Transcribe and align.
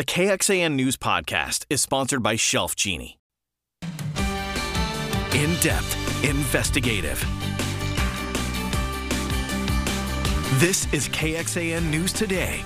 The 0.00 0.06
KXAN 0.06 0.76
News 0.76 0.96
Podcast 0.96 1.66
is 1.68 1.82
sponsored 1.82 2.22
by 2.22 2.34
Shelf 2.34 2.74
Genie. 2.74 3.18
In 5.34 5.54
depth, 5.60 6.24
investigative. 6.24 7.20
This 10.58 10.90
is 10.94 11.06
KXAN 11.10 11.90
News 11.90 12.14
Today. 12.14 12.62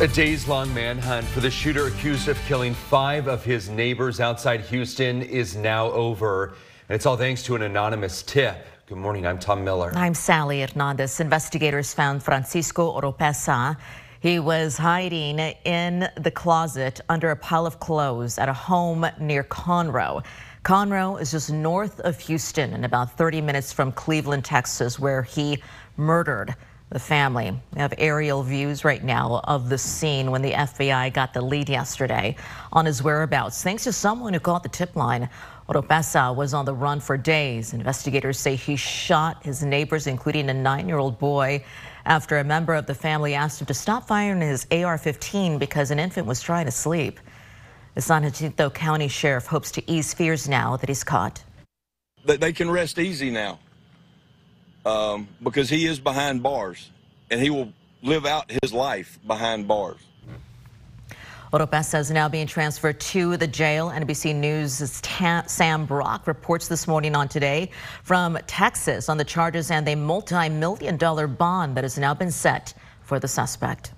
A 0.00 0.08
days 0.08 0.48
long 0.48 0.72
manhunt 0.72 1.26
for 1.26 1.40
the 1.40 1.50
shooter 1.50 1.88
accused 1.88 2.28
of 2.28 2.38
killing 2.46 2.72
five 2.72 3.28
of 3.28 3.44
his 3.44 3.68
neighbors 3.68 4.20
outside 4.20 4.62
Houston 4.62 5.20
is 5.20 5.54
now 5.54 5.90
over. 5.90 6.56
And 6.88 6.96
it's 6.96 7.04
all 7.04 7.18
thanks 7.18 7.42
to 7.42 7.56
an 7.56 7.62
anonymous 7.62 8.22
tip. 8.22 8.56
Good 8.86 8.96
morning, 8.96 9.26
I'm 9.26 9.38
Tom 9.38 9.62
Miller. 9.62 9.92
I'm 9.94 10.14
Sally 10.14 10.62
Hernandez. 10.62 11.20
Investigators 11.20 11.92
found 11.92 12.22
Francisco 12.22 12.98
Oropesa 12.98 13.76
he 14.24 14.38
was 14.38 14.78
hiding 14.78 15.38
in 15.38 16.08
the 16.16 16.30
closet 16.30 16.98
under 17.10 17.32
a 17.32 17.36
pile 17.36 17.66
of 17.66 17.78
clothes 17.78 18.38
at 18.38 18.48
a 18.48 18.54
home 18.54 19.06
near 19.20 19.44
Conroe. 19.44 20.24
Conroe 20.62 21.20
is 21.20 21.32
just 21.32 21.52
north 21.52 22.00
of 22.00 22.18
Houston 22.20 22.72
and 22.72 22.86
about 22.86 23.18
30 23.18 23.42
minutes 23.42 23.70
from 23.70 23.92
Cleveland, 23.92 24.42
Texas, 24.42 24.98
where 24.98 25.22
he 25.22 25.62
murdered 25.98 26.54
the 26.88 26.98
family. 26.98 27.50
We 27.74 27.80
have 27.82 27.92
aerial 27.98 28.42
views 28.42 28.82
right 28.82 29.04
now 29.04 29.42
of 29.44 29.68
the 29.68 29.76
scene 29.76 30.30
when 30.30 30.40
the 30.40 30.52
FBI 30.52 31.12
got 31.12 31.34
the 31.34 31.42
lead 31.42 31.68
yesterday 31.68 32.34
on 32.72 32.86
his 32.86 33.02
whereabouts. 33.02 33.62
Thanks 33.62 33.84
to 33.84 33.92
someone 33.92 34.32
who 34.32 34.40
called 34.40 34.62
the 34.62 34.70
tip 34.70 34.96
line. 34.96 35.28
Oropesa 35.68 36.34
was 36.34 36.54
on 36.54 36.64
the 36.64 36.74
run 36.74 36.98
for 36.98 37.18
days. 37.18 37.74
Investigators 37.74 38.38
say 38.38 38.56
he 38.56 38.74
shot 38.74 39.44
his 39.44 39.62
neighbors, 39.62 40.06
including 40.06 40.48
a 40.48 40.54
nine-year-old 40.54 41.18
boy 41.18 41.62
after 42.06 42.38
a 42.38 42.44
member 42.44 42.74
of 42.74 42.86
the 42.86 42.94
family 42.94 43.34
asked 43.34 43.60
him 43.60 43.66
to 43.66 43.74
stop 43.74 44.06
firing 44.06 44.40
his 44.40 44.66
AR-15 44.70 45.58
because 45.58 45.90
an 45.90 45.98
infant 45.98 46.26
was 46.26 46.40
trying 46.40 46.66
to 46.66 46.70
sleep. 46.70 47.20
The 47.94 48.00
San 48.00 48.22
Jacinto 48.22 48.70
County 48.70 49.08
Sheriff 49.08 49.46
hopes 49.46 49.70
to 49.72 49.90
ease 49.90 50.12
fears 50.12 50.48
now 50.48 50.76
that 50.76 50.88
he's 50.88 51.04
caught. 51.04 51.42
They 52.24 52.52
can 52.52 52.70
rest 52.70 52.98
easy 52.98 53.30
now 53.30 53.58
um, 54.84 55.28
because 55.42 55.68
he 55.68 55.86
is 55.86 56.00
behind 56.00 56.42
bars 56.42 56.90
and 57.30 57.40
he 57.40 57.50
will 57.50 57.72
live 58.02 58.26
out 58.26 58.50
his 58.62 58.72
life 58.72 59.18
behind 59.26 59.68
bars. 59.68 60.00
Oropesa 61.54 62.00
is 62.00 62.10
now 62.10 62.28
being 62.28 62.48
transferred 62.48 62.98
to 62.98 63.36
the 63.36 63.46
jail. 63.46 63.90
NBC 63.90 64.34
News' 64.34 65.00
Sam 65.46 65.86
Brock 65.86 66.26
reports 66.26 66.66
this 66.66 66.88
morning 66.88 67.14
on 67.14 67.28
Today 67.28 67.70
from 68.02 68.36
Texas 68.48 69.08
on 69.08 69.18
the 69.18 69.24
charges 69.24 69.70
and 69.70 69.88
a 69.88 69.94
multi-million 69.94 70.96
dollar 70.96 71.28
bond 71.28 71.76
that 71.76 71.84
has 71.84 71.96
now 71.96 72.12
been 72.12 72.32
set 72.32 72.74
for 73.02 73.20
the 73.20 73.28
suspect. 73.28 73.92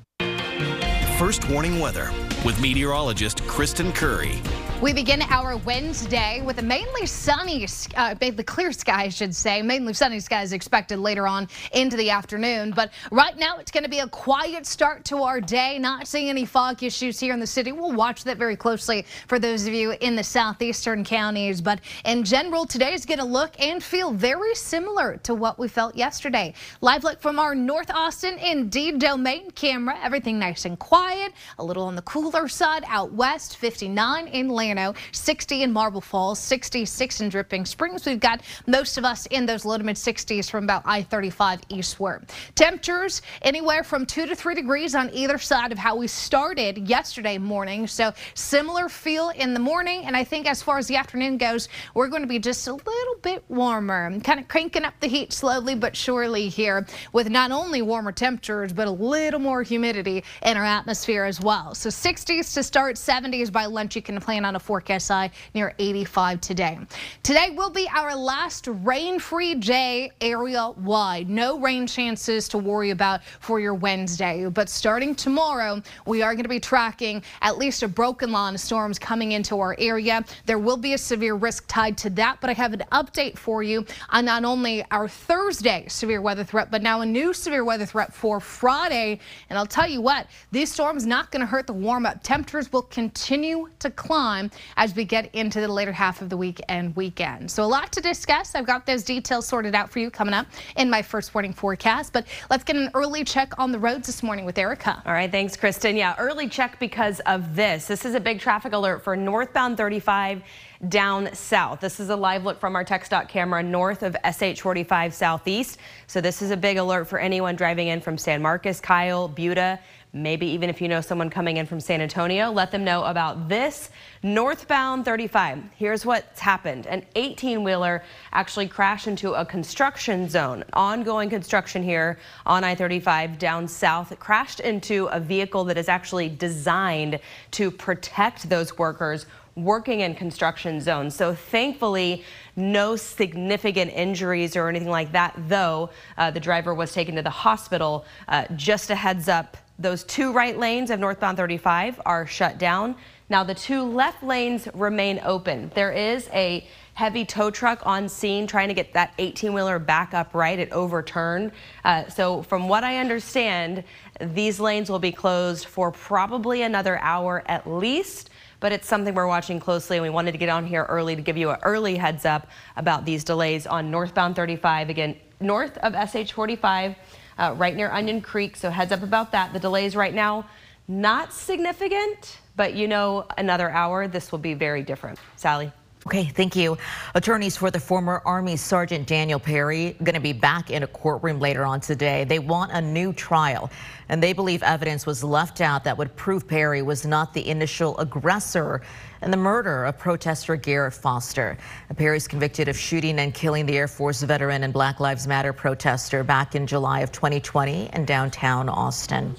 First 1.19 1.49
warning 1.49 1.81
weather 1.81 2.13
with 2.45 2.61
meteorologist 2.61 3.41
Kristen 3.47 3.91
Curry. 3.91 4.35
We 4.83 4.93
begin 4.93 5.23
our 5.23 5.57
Wednesday 5.57 6.43
with 6.45 6.59
a 6.59 6.63
mainly 6.63 7.07
sunny, 7.07 7.67
uh, 7.97 8.13
the 8.13 8.45
clear 8.45 8.73
sky, 8.73 9.05
I 9.05 9.09
should 9.09 9.35
say. 9.35 9.63
Mainly 9.63 9.95
sunny 9.95 10.21
skies 10.21 10.53
expected 10.53 10.99
later 10.99 11.27
on 11.27 11.49
into 11.73 11.97
the 11.97 12.11
afternoon. 12.11 12.75
But 12.77 12.93
right 13.11 13.37
now, 13.39 13.57
it's 13.57 13.71
going 13.71 13.85
to 13.85 13.91
be 13.91 14.01
a 14.01 14.09
quiet 14.09 14.67
start 14.67 15.07
to 15.07 15.23
our 15.23 15.41
day. 15.41 15.79
Not 15.79 16.07
seeing 16.07 16.29
any 16.29 16.45
fog 16.45 16.83
issues 16.83 17.19
here 17.19 17.33
in 17.33 17.41
the 17.41 17.47
city. 17.47 17.73
We'll 17.73 17.93
watch 17.93 18.23
that 18.25 18.37
very 18.37 18.55
closely 18.55 19.07
for 19.29 19.39
those 19.39 19.67
of 19.67 19.73
you 19.73 19.93
in 19.93 20.15
the 20.15 20.23
southeastern 20.23 21.05
counties. 21.05 21.63
But 21.63 21.81
in 22.05 22.23
general, 22.23 22.67
today 22.67 22.93
is 22.93 23.07
going 23.07 23.19
to 23.19 23.25
look 23.25 23.59
and 23.59 23.83
feel 23.83 24.13
very 24.13 24.55
similar 24.55 25.17
to 25.23 25.35
what 25.35 25.59
we 25.59 25.69
felt 25.69 25.97
yesterday. 25.97 26.53
Live 26.83 27.03
look 27.03 27.23
from 27.23 27.39
our 27.39 27.55
North 27.55 27.91
Austin 27.91 28.39
Indeed 28.39 28.99
domain 28.99 29.51
camera. 29.53 29.99
Everything 30.03 30.39
nice 30.39 30.67
and 30.67 30.79
quiet. 30.79 31.33
A 31.59 31.65
little 31.65 31.85
on 31.85 31.97
the 31.97 32.03
cooler 32.03 32.47
side 32.47 32.85
out 32.89 33.13
west, 33.13 33.57
59 33.57 34.29
in 34.29 34.51
Llano 34.67 34.95
60 35.13 35.63
in 35.63 35.73
Marble 35.73 36.01
Falls, 36.01 36.39
66 36.39 37.21
in 37.21 37.29
Dripping 37.29 37.65
Springs. 37.65 38.05
We've 38.07 38.19
got 38.19 38.41
most 38.67 38.99
of 38.99 39.05
us 39.05 39.27
in 39.27 39.47
those 39.47 39.65
low 39.65 39.79
to 39.79 39.85
mid 39.85 39.97
60s 39.97 40.51
from 40.51 40.65
about 40.65 40.83
I-35 40.85 41.63
eastward. 41.69 42.27
Temperatures 42.55 43.23
anywhere 43.43 43.85
from 43.85 44.07
2 44.07 44.27
to 44.27 44.35
3 44.35 44.55
degrees 44.55 44.95
on 44.95 45.11
either 45.13 45.39
side 45.39 45.73
of 45.73 45.79
how 45.79 45.97
we 45.97 46.09
started 46.09 46.89
yesterday 46.89 47.39
morning. 47.39 47.87
So 47.87 48.13
similar 48.35 48.89
feel 48.89 49.31
in 49.31 49.55
the 49.55 49.61
morning. 49.61 50.05
And 50.05 50.17
I 50.17 50.25
think 50.25 50.49
as 50.49 50.63
far 50.63 50.79
as 50.79 50.87
the 50.87 50.97
afternoon 50.97 51.39
goes, 51.39 51.69
we're 51.95 52.09
going 52.09 52.23
to 52.23 52.29
be 52.29 52.39
just 52.39 52.67
a 52.67 52.73
little 52.73 53.17
bit 53.23 53.45
warmer. 53.49 54.19
Kind 54.21 54.41
of 54.41 54.49
cranking 54.49 54.85
up 54.85 54.95
the 55.01 55.07
heat 55.07 55.33
slowly 55.33 55.75
but 55.75 55.97
surely 55.97 56.49
here 56.49 56.87
with 57.13 57.31
not 57.31 57.51
only 57.51 57.83
warmer 57.83 58.13
temperatures, 58.13 58.73
but 58.73 58.89
a 58.89 58.91
little 58.91 59.41
more 59.41 59.63
humidity 59.63 60.25
in 60.43 60.57
our 60.57 60.65
atmosphere 60.65 61.25
as 61.25 61.41
well. 61.41 61.75
So 61.75 61.89
60s 61.89 62.55
to 62.55 62.63
start 62.63 62.97
70s 62.97 63.53
by 63.53 63.67
lunch. 63.67 63.97
You 63.97 64.03
can 64.03 64.21
plan 64.21 64.45
on 64.45 64.56
a 64.57 64.61
forecast 64.61 65.09
high 65.09 65.31
near 65.55 65.75
85 65.79 66.41
today. 66.41 66.79
Today 67.23 67.51
will 67.51 67.71
be 67.71 67.89
our 67.95 68.17
last 68.17 68.67
rain-free 68.67 69.57
day 69.57 70.11
area-wide. 70.21 71.31
No 71.31 71.61
rain 71.61 71.87
chances 71.87 72.49
to 72.49 72.59
worry 72.59 72.91
about 72.91 73.23
for 73.41 73.61
your 73.61 73.75
Wednesday. 73.75 74.49
But 74.49 74.69
starting 74.69 75.15
tomorrow, 75.15 75.81
we 76.07 76.23
are 76.23 76.35
going 76.35 76.43
to 76.43 76.49
be 76.49 76.61
tracking 76.61 77.23
at 77.43 77.59
least 77.59 77.83
a 77.83 77.89
broken 77.89 78.33
line 78.33 78.55
of 78.55 78.61
storms 78.61 78.99
coming 78.99 79.33
into 79.33 79.61
our 79.61 79.77
area. 79.79 80.25
There 80.47 80.59
will 80.59 80.77
be 80.77 80.95
a 80.95 80.99
severe 80.99 81.35
risk 81.35 81.65
tied 81.69 81.97
to 81.99 82.11
that, 82.11 82.39
but 82.41 82.51
I 82.51 82.55
have 82.55 82.73
an 82.73 82.83
update 82.93 83.39
for 83.39 83.63
you 83.63 83.85
on 84.11 84.25
not 84.25 84.45
only 84.45 84.85
our 84.91 85.09
Thursday 85.09 85.85
severe 85.89 86.21
weather 86.21 86.45
threat, 86.45 86.71
but 86.71 86.83
now 86.83 87.03
a 87.03 87.07
new 87.07 87.33
severe 87.33 87.65
weather 87.65 87.87
threat 87.87 88.13
for 88.13 88.41
Friday. 88.41 89.21
And 89.51 89.59
I'll 89.59 89.67
tell 89.67 89.89
you 89.89 90.01
what, 90.01 90.27
these 90.51 90.73
storms 90.73 91.07
not 91.07 91.31
going 91.31 91.41
to 91.41 91.47
hurt 91.47 91.67
the 91.67 91.73
warm-up. 91.73 92.23
Temperatures 92.23 92.73
will 92.73 92.83
continue 92.83 93.69
to 93.79 93.91
climb 93.91 94.46
as 94.77 94.95
we 94.95 95.05
get 95.05 95.35
into 95.35 95.61
the 95.61 95.69
later 95.69 95.93
half 95.93 96.23
of 96.23 96.29
the 96.29 96.37
week 96.37 96.61
and 96.69 96.95
weekend. 96.97 97.51
So 97.51 97.65
a 97.65 97.67
lot 97.67 97.93
to 97.93 98.01
discuss. 98.01 98.55
I've 98.55 98.67
got 98.67 98.87
those 98.87 99.03
details 99.03 99.47
sorted 99.47 99.75
out 99.75 99.91
for 99.91 99.99
you 99.99 100.11
coming 100.11 100.35
up 100.35 100.47
in 100.77 100.89
my 100.91 101.03
first 101.03 101.35
warning 101.35 101.53
forecast. 101.53 102.13
But 102.13 102.27
let's 102.51 102.65
get 102.65 102.77
an 102.77 102.91
early 102.95 103.25
check 103.25 103.59
on 103.59 103.73
the 103.73 103.79
roads 103.79 104.07
this 104.07 104.23
morning 104.23 104.45
with 104.45 104.59
Erica. 104.59 105.03
All 105.07 105.13
right, 105.13 105.31
thanks, 105.31 105.57
Kristen. 105.57 105.97
Yeah, 105.97 106.15
early 106.19 106.49
check 106.49 106.79
because 106.79 107.21
of 107.21 107.57
this. 107.57 107.87
This 107.87 108.05
is 108.05 108.15
a 108.15 108.21
big 108.21 108.41
traffic 108.41 108.73
alert 108.73 109.03
for 109.03 109.17
northbound 109.17 109.77
35 109.77 110.43
down 110.89 111.35
south. 111.35 111.81
This 111.81 112.01
is 112.01 112.11
a 112.11 112.17
live 112.17 112.45
look 112.45 112.61
from 112.61 112.77
our 112.77 112.85
TxDOT 112.85 113.29
camera 113.29 113.63
north 113.63 114.03
of 114.03 114.17
SH 114.25 114.61
45 114.61 115.15
southeast. 115.15 115.79
So 116.07 116.21
this 116.21 116.43
is 116.43 116.51
a 116.51 116.57
big 116.57 116.77
alert 116.77 117.07
for 117.09 117.19
anyone 117.19 117.57
driving 117.57 117.89
in 117.89 118.01
from 118.01 118.19
San 118.19 118.43
Marcos, 118.43 118.81
Kyle, 118.81 119.29
Buda. 119.29 119.81
Maybe 120.13 120.47
even 120.47 120.71
if 120.71 120.81
you 120.81 120.89
know 120.89 121.03
someone 121.03 121.29
coming 121.29 121.59
in 121.59 121.67
from 121.67 121.79
San 121.79 122.01
Antonio, 122.01 122.51
let 122.51 122.71
them 122.71 122.85
know 122.85 123.05
about 123.05 123.51
this 123.51 123.91
northbound 124.23 125.05
35. 125.05 125.63
Here's 125.77 126.07
what's 126.07 126.41
happened. 126.41 126.87
An 126.87 127.05
18 127.17 127.63
wheeler 127.63 128.03
actually 128.33 128.67
crashed 128.67 129.09
into 129.09 129.35
a 129.35 129.45
construction 129.45 130.27
zone. 130.27 130.65
Ongoing 130.73 131.29
construction 131.29 131.83
here 131.83 132.19
on 132.47 132.65
I-35 132.65 133.39
down 133.39 133.69
south. 133.69 134.11
It 134.11 134.19
crashed 134.19 134.61
into 134.61 135.07
a 135.07 135.21
vehicle 135.21 135.65
that 135.65 135.77
is 135.77 135.89
actually 135.89 136.31
designed 136.31 137.21
to 137.51 137.71
protect 137.71 138.49
those 138.49 138.79
workers 138.79 139.27
working 139.57 140.01
in 140.01 140.15
construction 140.15 140.81
zones. 140.81 141.17
So 141.17 141.35
thankfully, 141.35 142.23
no 142.55 142.95
significant 142.95 143.91
injuries 143.93 144.55
or 144.55 144.69
anything 144.69 144.91
like 144.91 145.13
that, 145.13 145.35
though 145.49 145.91
uh, 146.19 146.31
the 146.31 146.41
driver 146.41 146.75
was 146.75 146.93
taken 146.93 147.17
to 147.17 147.23
the 147.23 147.31
hospital. 147.31 148.05
Uh, 148.29 148.45
just 148.55 148.91
a 148.91 148.95
heads 148.95 149.29
up, 149.29 149.57
those 149.79 150.05
two 150.05 150.33
right 150.33 150.59
lanes 150.59 150.91
of 150.91 151.01
northbound 151.01 151.39
35 151.39 152.01
are 152.05 152.27
shut 152.27 152.59
down. 152.59 152.97
Now 153.29 153.45
the 153.45 153.55
two 153.55 153.83
left 153.83 154.23
lanes 154.23 154.69
remain 154.75 155.21
open. 155.25 155.71
There 155.75 155.93
is 155.93 156.29
a 156.33 156.67
heavy 156.95 157.25
tow 157.25 157.51
truck 157.51 157.85
on 157.85 158.09
scene 158.09 158.47
trying 158.47 158.69
to 158.69 158.75
get 158.75 158.93
that 158.95 159.13
18 159.19 159.53
wheeler 159.53 159.79
back 159.79 160.15
upright. 160.15 160.59
It 160.59 160.71
overturned. 160.71 161.53
Uh, 161.85 162.09
so 162.09 162.43
from 162.43 162.69
what 162.69 162.85
I 162.85 162.99
understand, 162.99 163.85
these 164.21 164.61
lanes 164.61 164.89
will 164.89 164.99
be 164.99 165.13
closed 165.13 165.67
for 165.67 165.91
probably 165.91 166.63
another 166.63 166.99
hour 166.99 167.43
at 167.47 167.67
least 167.67 168.31
but 168.61 168.73
it's 168.73 168.87
something 168.87 169.15
we're 169.15 169.27
watching 169.27 169.61
closely 169.61 169.97
and 169.97 170.03
we 170.03 170.11
wanted 170.11 170.33
to 170.33 170.39
get 170.39 170.49
on 170.49 170.67
here 170.67 170.85
early 170.85 171.17
to 171.17 171.23
give 171.23 171.37
you 171.37 171.51
an 171.51 171.59
early 171.63 171.97
heads 171.97 172.25
up 172.25 172.49
about 172.77 173.05
these 173.05 173.25
delays 173.25 173.67
on 173.67 173.91
northbound 173.91 174.37
35 174.37 174.91
again 174.91 175.17
north 175.41 175.77
of 175.79 175.95
SH 176.09 176.33
45 176.33 176.97
uh, 177.39 177.55
right 177.57 177.77
near 177.77 177.91
Onion 177.91 178.21
Creek. 178.21 178.57
So 178.57 178.71
heads 178.71 178.93
up 178.93 179.03
about 179.03 179.33
that. 179.33 179.53
The 179.53 179.61
delays 179.61 179.97
right 179.97 180.15
now, 180.15 180.47
not 180.89 181.33
significant, 181.33 182.39
but 182.57 182.75
you 182.75 182.89
know, 182.89 183.27
another 183.37 183.71
hour, 183.71 184.09
this 184.09 184.33
will 184.33 184.39
be 184.39 184.55
very 184.55 184.83
different. 184.83 185.19
Sally. 185.37 185.73
Okay, 186.07 186.27
thank 186.27 186.55
you. 186.55 186.79
Attorneys 187.17 187.57
for 187.57 187.69
the 187.69 187.81
former 187.81 188.23
Army 188.25 188.57
Sergeant 188.57 189.09
Daniel 189.09 189.41
Perry 189.41 189.97
going 190.05 190.15
to 190.15 190.21
be 190.21 190.33
back 190.33 190.71
in 190.71 190.85
a 190.85 190.87
courtroom 190.87 191.41
later 191.41 191.65
on 191.65 191.81
today. 191.81 192.23
They 192.23 192.39
want 192.39 192.71
a 192.71 192.81
new 192.81 193.13
trial, 193.13 193.73
and 194.09 194.23
they 194.23 194.33
believe 194.33 194.63
evidence 194.63 195.05
was 195.05 195.25
left 195.25 195.61
out 195.61 195.83
that 195.83 195.99
would 195.99 196.15
prove 196.15 196.47
Perry 196.47 196.81
was 196.81 197.05
not 197.05 197.35
the 197.35 197.49
initial 197.49 197.99
aggressor. 197.99 198.83
And 199.27 199.33
the 199.33 199.37
murder 199.37 199.85
of 199.87 199.99
protester 199.99 200.55
Garrett 200.55 200.95
Foster. 200.95 201.59
Perry's 201.97 202.29
convicted 202.29 202.69
of 202.69 202.79
shooting 202.79 203.19
and 203.19 203.35
killing 203.35 203.67
the 203.67 203.77
Air 203.77 203.89
Force 203.89 204.23
veteran 204.23 204.63
and 204.63 204.73
Black 204.73 205.01
Lives 205.01 205.27
Matter 205.27 205.53
protester 205.53 206.23
back 206.23 206.55
in 206.55 206.65
July 206.65 207.01
of 207.01 207.11
2020 207.11 207.91
in 207.93 208.05
downtown 208.05 208.69
Austin. 208.69 209.35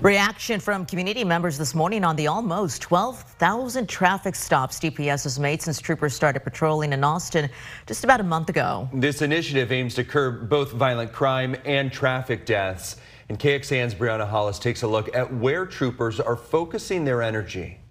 Reaction 0.00 0.58
from 0.60 0.86
community 0.86 1.24
members 1.24 1.58
this 1.58 1.74
morning 1.74 2.04
on 2.04 2.16
the 2.16 2.26
almost 2.26 2.80
12,000 2.80 3.86
traffic 3.86 4.34
stops 4.34 4.80
DPS 4.80 5.24
has 5.24 5.38
made 5.38 5.60
since 5.60 5.78
troopers 5.78 6.14
started 6.14 6.40
patrolling 6.40 6.94
in 6.94 7.04
Austin 7.04 7.50
just 7.86 8.04
about 8.04 8.18
a 8.18 8.24
month 8.24 8.48
ago. 8.48 8.88
This 8.94 9.20
initiative 9.20 9.72
aims 9.72 9.94
to 9.96 10.04
curb 10.04 10.48
both 10.48 10.72
violent 10.72 11.12
crime 11.12 11.54
and 11.66 11.92
traffic 11.92 12.46
deaths. 12.46 12.96
And 13.28 13.38
KXAN's 13.38 13.94
Brianna 13.94 14.26
Hollis 14.26 14.58
takes 14.58 14.80
a 14.80 14.88
look 14.88 15.14
at 15.14 15.30
where 15.34 15.66
troopers 15.66 16.18
are 16.18 16.34
focusing 16.34 17.04
their 17.04 17.20
energy. 17.20 17.81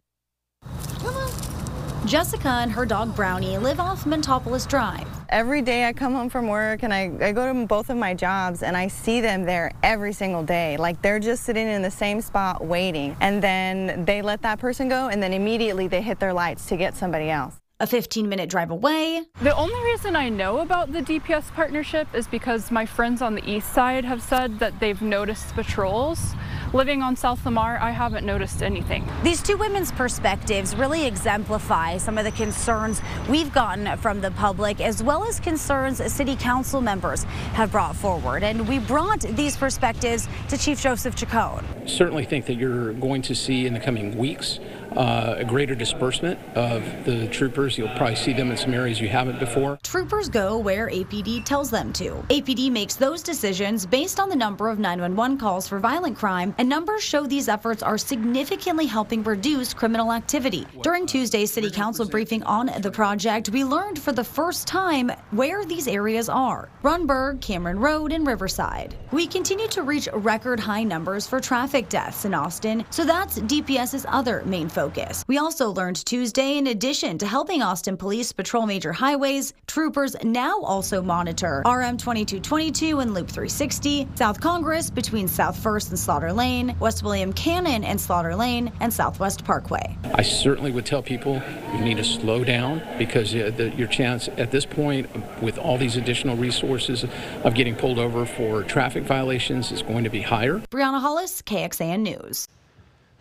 Jessica 2.06 2.50
and 2.50 2.72
her 2.72 2.84
dog 2.84 3.16
Brownie 3.16 3.60
live 3.60 3.80
off 3.80 4.08
Metropolis 4.08 4.66
Drive. 4.66 5.08
Every 5.30 5.62
day 5.62 5.86
I 5.86 5.94
come 5.94 6.14
home 6.14 6.30
from 6.30 6.48
work 6.48 6.82
and 6.82 6.92
I, 6.92 7.12
I 7.22 7.32
go 7.32 7.54
to 7.54 7.68
both 7.68 7.92
of 7.92 7.98
my 7.98 8.16
jobs 8.16 8.64
and 8.64 8.76
I 8.76 8.88
see 8.88 9.22
them 9.22 9.44
there 9.44 9.72
every 9.84 10.12
single 10.12 10.44
day. 10.44 10.78
Like 10.78 11.02
they're 11.04 11.20
just 11.20 11.44
sitting 11.44 11.68
in 11.68 11.84
the 11.84 11.92
same 11.92 12.20
spot 12.20 12.66
waiting. 12.66 13.16
And 13.22 13.42
then 13.42 14.04
they 14.04 14.24
let 14.24 14.42
that 14.42 14.58
person 14.58 14.90
go 14.90 15.10
and 15.10 15.22
then 15.22 15.32
immediately 15.32 15.88
they 15.88 16.02
hit 16.02 16.20
their 16.20 16.34
lights 16.34 16.66
to 16.68 16.76
get 16.76 16.96
somebody 16.96 17.30
else 17.30 17.58
a 17.80 17.88
15 17.88 18.30
minute 18.30 18.48
drive 18.48 18.70
away. 18.70 19.24
The 19.42 19.56
only 19.56 19.84
reason 19.84 20.16
I 20.16 20.30
know 20.30 20.60
about 20.60 20.94
the 20.94 21.02
DPS 21.02 21.52
partnership 21.54 22.08
is 22.14 22.28
because 22.28 22.70
my 22.70 22.86
friends 22.86 23.24
on 23.24 23.34
the 23.34 23.50
east 23.50 23.74
side 23.74 24.06
have 24.06 24.22
said 24.22 24.60
that 24.60 24.80
they've 24.80 25.02
noticed 25.02 25.56
patrols. 25.56 26.36
Living 26.74 27.02
on 27.02 27.18
South 27.18 27.46
Lamar, 27.46 27.78
I 27.82 27.92
haven't 27.92 28.26
noticed 28.26 28.64
anything. 28.64 29.06
These 29.24 29.44
two 29.44 29.58
women's 29.58 29.92
perspectives 29.92 30.74
really 30.74 31.06
exemplify 31.06 31.98
some 31.98 32.18
of 32.18 32.24
the 32.24 32.32
concerns 32.32 33.02
we've 33.30 33.52
gotten 33.54 33.98
from 33.98 34.22
the 34.22 34.32
public, 34.32 34.80
as 34.80 35.04
well 35.04 35.26
as 35.26 35.42
concerns 35.42 36.02
city 36.14 36.38
council 36.38 36.80
members 36.80 37.26
have 37.56 37.74
brought 37.74 37.98
forward. 37.98 38.42
And 38.44 38.70
we 38.70 38.80
brought 38.80 39.20
these 39.20 39.58
perspectives 39.58 40.30
to 40.48 40.58
Chief 40.58 40.82
Joseph 40.82 41.14
Chacon. 41.14 41.66
Certainly 41.86 42.24
think 42.26 42.46
that 42.46 42.56
you're 42.56 42.94
going 42.94 43.22
to 43.24 43.36
see 43.36 43.66
in 43.66 43.74
the 43.74 43.80
coming 43.82 44.18
weeks 44.18 44.62
uh, 44.96 45.36
a 45.38 45.46
greater 45.46 45.76
disbursement 45.76 46.40
of 46.56 46.84
the 47.06 47.28
troopers. 47.30 47.78
You'll 47.78 47.96
probably 47.96 48.16
see 48.16 48.34
them 48.34 48.52
in 48.52 48.58
some 48.58 48.74
areas 48.74 49.00
you 49.00 49.08
haven't 49.08 49.40
before. 49.40 49.80
Troopers 49.84 50.30
go 50.30 50.58
where 50.58 50.90
APD 50.90 51.46
tells 51.46 51.70
them 51.70 51.94
to. 51.94 52.12
APD 52.30 52.70
makes 52.72 52.96
those 52.96 53.24
decisions 53.24 53.86
based 53.86 54.20
on 54.20 54.30
the 54.30 54.36
number 54.36 54.70
of 54.70 54.80
911 54.80 55.38
calls 55.38 55.68
for 55.68 55.80
violent 55.80 56.18
crime, 56.18 56.54
and 56.58 56.68
numbers 56.68 57.04
show 57.04 57.26
these 57.26 57.48
efforts 57.48 57.82
are 57.82 57.98
significantly 57.98 58.86
helping 58.86 59.24
reduce 59.24 59.74
criminal 59.74 60.12
activity. 60.12 60.66
During 60.82 61.06
Tuesday's 61.06 61.52
City 61.52 61.72
Council 61.72 62.08
briefing 62.08 62.44
on 62.44 62.70
the 62.82 62.92
project, 62.92 63.50
we 63.50 63.64
learned 63.64 64.00
for 64.00 64.12
the 64.12 64.24
first 64.24 64.68
time 64.68 65.12
where 65.32 65.66
these 65.66 65.88
areas 65.88 66.30
are 66.30 66.70
Rundberg, 66.84 67.42
Cameron 67.42 67.80
Road, 67.80 68.12
and 68.12 68.28
Riverside. 68.28 68.96
We 69.12 69.28
continue 69.28 69.68
to 69.70 69.84
reach 69.84 70.10
record 70.14 70.60
high 70.60 70.84
numbers 70.84 71.28
for 71.28 71.40
traffic 71.40 71.90
deaths 71.90 72.26
in 72.26 72.34
Austin, 72.34 72.84
so 72.90 73.06
that's 73.06 73.40
DPS's 73.40 74.06
other 74.08 74.44
main 74.46 74.68
focus 74.68 74.81
focus. 74.82 75.24
We 75.28 75.38
also 75.38 75.70
learned 75.70 76.04
Tuesday, 76.08 76.58
in 76.58 76.66
addition 76.66 77.20
to 77.20 77.28
helping 77.28 77.62
Austin 77.62 77.98
police 77.98 78.34
patrol 78.34 78.66
major 78.66 78.92
highways, 78.92 79.54
troopers 79.68 80.16
now 80.24 80.60
also 80.62 81.04
monitor 81.04 81.62
RM 81.68 81.98
2222 81.98 83.00
and 83.00 83.14
Loop 83.14 83.28
360, 83.28 84.08
South 84.16 84.42
Congress 84.42 84.90
between 84.90 85.28
South 85.28 85.56
First 85.56 85.90
and 85.90 86.00
Slaughter 86.00 86.34
Lane, 86.34 86.76
West 86.80 87.04
William 87.04 87.32
Cannon 87.32 87.84
and 87.84 88.02
Slaughter 88.02 88.36
Lane, 88.36 88.72
and 88.80 88.92
Southwest 88.92 89.46
Parkway. 89.46 89.96
I 90.16 90.24
certainly 90.24 90.72
would 90.72 90.88
tell 90.88 91.04
people 91.04 91.44
you 91.76 91.82
need 91.82 91.98
to 91.98 92.04
slow 92.04 92.44
down 92.44 92.82
because 92.98 93.36
your 93.36 93.88
chance 93.88 94.30
at 94.38 94.50
this 94.50 94.66
point, 94.66 95.08
with 95.44 95.60
all 95.60 95.78
these 95.78 95.96
additional 95.96 96.36
resources 96.38 97.06
of 97.44 97.54
getting 97.54 97.76
pulled 97.76 98.00
over 98.00 98.26
for 98.26 98.64
traffic 98.64 99.04
violations, 99.04 99.72
is 99.72 99.84
going 99.84 100.04
to 100.06 100.10
be 100.10 100.24
higher. 100.24 100.58
Brianna 100.72 101.02
Hollis, 101.02 101.44
KXAN 101.44 102.00
News. 102.00 102.48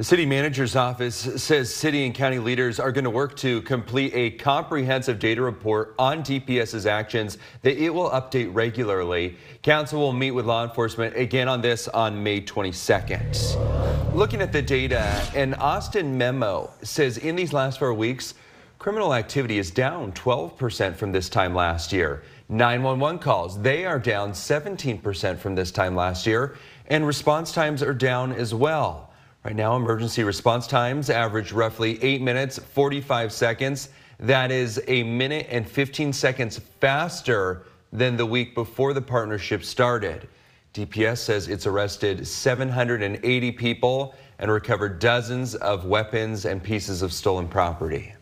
The 0.01 0.05
city 0.05 0.25
manager's 0.25 0.77
office 0.77 1.15
says 1.15 1.75
city 1.75 2.07
and 2.07 2.15
county 2.15 2.39
leaders 2.39 2.81
are 2.81 2.91
going 2.91 3.05
to 3.05 3.11
work 3.11 3.37
to 3.37 3.61
complete 3.61 4.15
a 4.15 4.31
comprehensive 4.31 5.19
data 5.19 5.43
report 5.43 5.95
on 5.99 6.23
DPS's 6.23 6.87
actions 6.87 7.37
that 7.61 7.77
it 7.77 7.91
will 7.91 8.09
update 8.09 8.49
regularly. 8.55 9.37
Council 9.63 10.01
will 10.01 10.15
meet 10.15 10.31
with 10.31 10.47
law 10.47 10.65
enforcement 10.65 11.15
again 11.17 11.49
on 11.49 11.61
this 11.61 11.87
on 11.87 12.23
May 12.23 12.41
22nd. 12.41 14.15
Looking 14.15 14.41
at 14.41 14.53
the 14.53 14.63
data, 14.63 15.23
an 15.35 15.53
Austin 15.53 16.17
memo 16.17 16.73
says 16.81 17.19
in 17.19 17.37
these 17.37 17.53
last 17.53 17.79
four 17.79 17.93
weeks, 17.93 18.33
criminal 18.79 19.13
activity 19.13 19.59
is 19.59 19.71
down 19.71 20.13
12% 20.13 20.97
from 20.97 21.13
this 21.13 21.29
time 21.29 21.55
last 21.55 21.93
year. 21.93 22.23
911 22.49 23.19
calls, 23.19 23.61
they 23.61 23.85
are 23.85 23.99
down 23.99 24.33
17% 24.33 25.37
from 25.37 25.55
this 25.55 25.71
time 25.71 25.95
last 25.95 26.27
year, 26.27 26.57
and 26.87 27.07
response 27.07 27.53
times 27.53 27.83
are 27.83 27.93
down 27.93 28.33
as 28.33 28.55
well. 28.55 29.10
Right 29.43 29.57
now, 29.57 29.75
emergency 29.75 30.23
response 30.23 30.67
times 30.67 31.09
average 31.09 31.51
roughly 31.51 32.03
8 32.05 32.21
minutes 32.21 32.59
45 32.59 33.33
seconds. 33.33 33.89
That 34.19 34.51
is 34.51 34.83
a 34.87 35.03
minute 35.03 35.47
and 35.49 35.67
15 35.67 36.13
seconds 36.13 36.59
faster 36.79 37.65
than 37.91 38.19
the 38.19 38.27
week 38.27 38.55
before 38.55 38.93
the 38.93 39.01
partnership 39.01 39.65
started. 39.65 40.29
DPS 40.75 41.19
says 41.19 41.49
it's 41.49 41.67
arrested 41.67 42.27
780 42.27 43.53
people 43.53 44.15
and 44.41 44.51
recovered 44.51 44.99
dozens 44.99 45.55
of 45.55 45.87
weapons 45.87 46.45
and 46.45 46.63
pieces 46.63 47.01
of 47.01 47.11
stolen 47.11 47.49
property. 47.49 48.13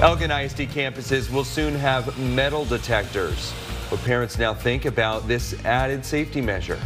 Elgin 0.00 0.32
ISD 0.32 0.62
campuses 0.62 1.30
will 1.32 1.44
soon 1.44 1.72
have 1.72 2.18
metal 2.18 2.64
detectors. 2.64 3.52
What 3.90 4.00
parents 4.02 4.38
now 4.38 4.54
think 4.54 4.86
about 4.86 5.28
this 5.28 5.54
added 5.64 6.04
safety 6.04 6.40
measure. 6.40 6.80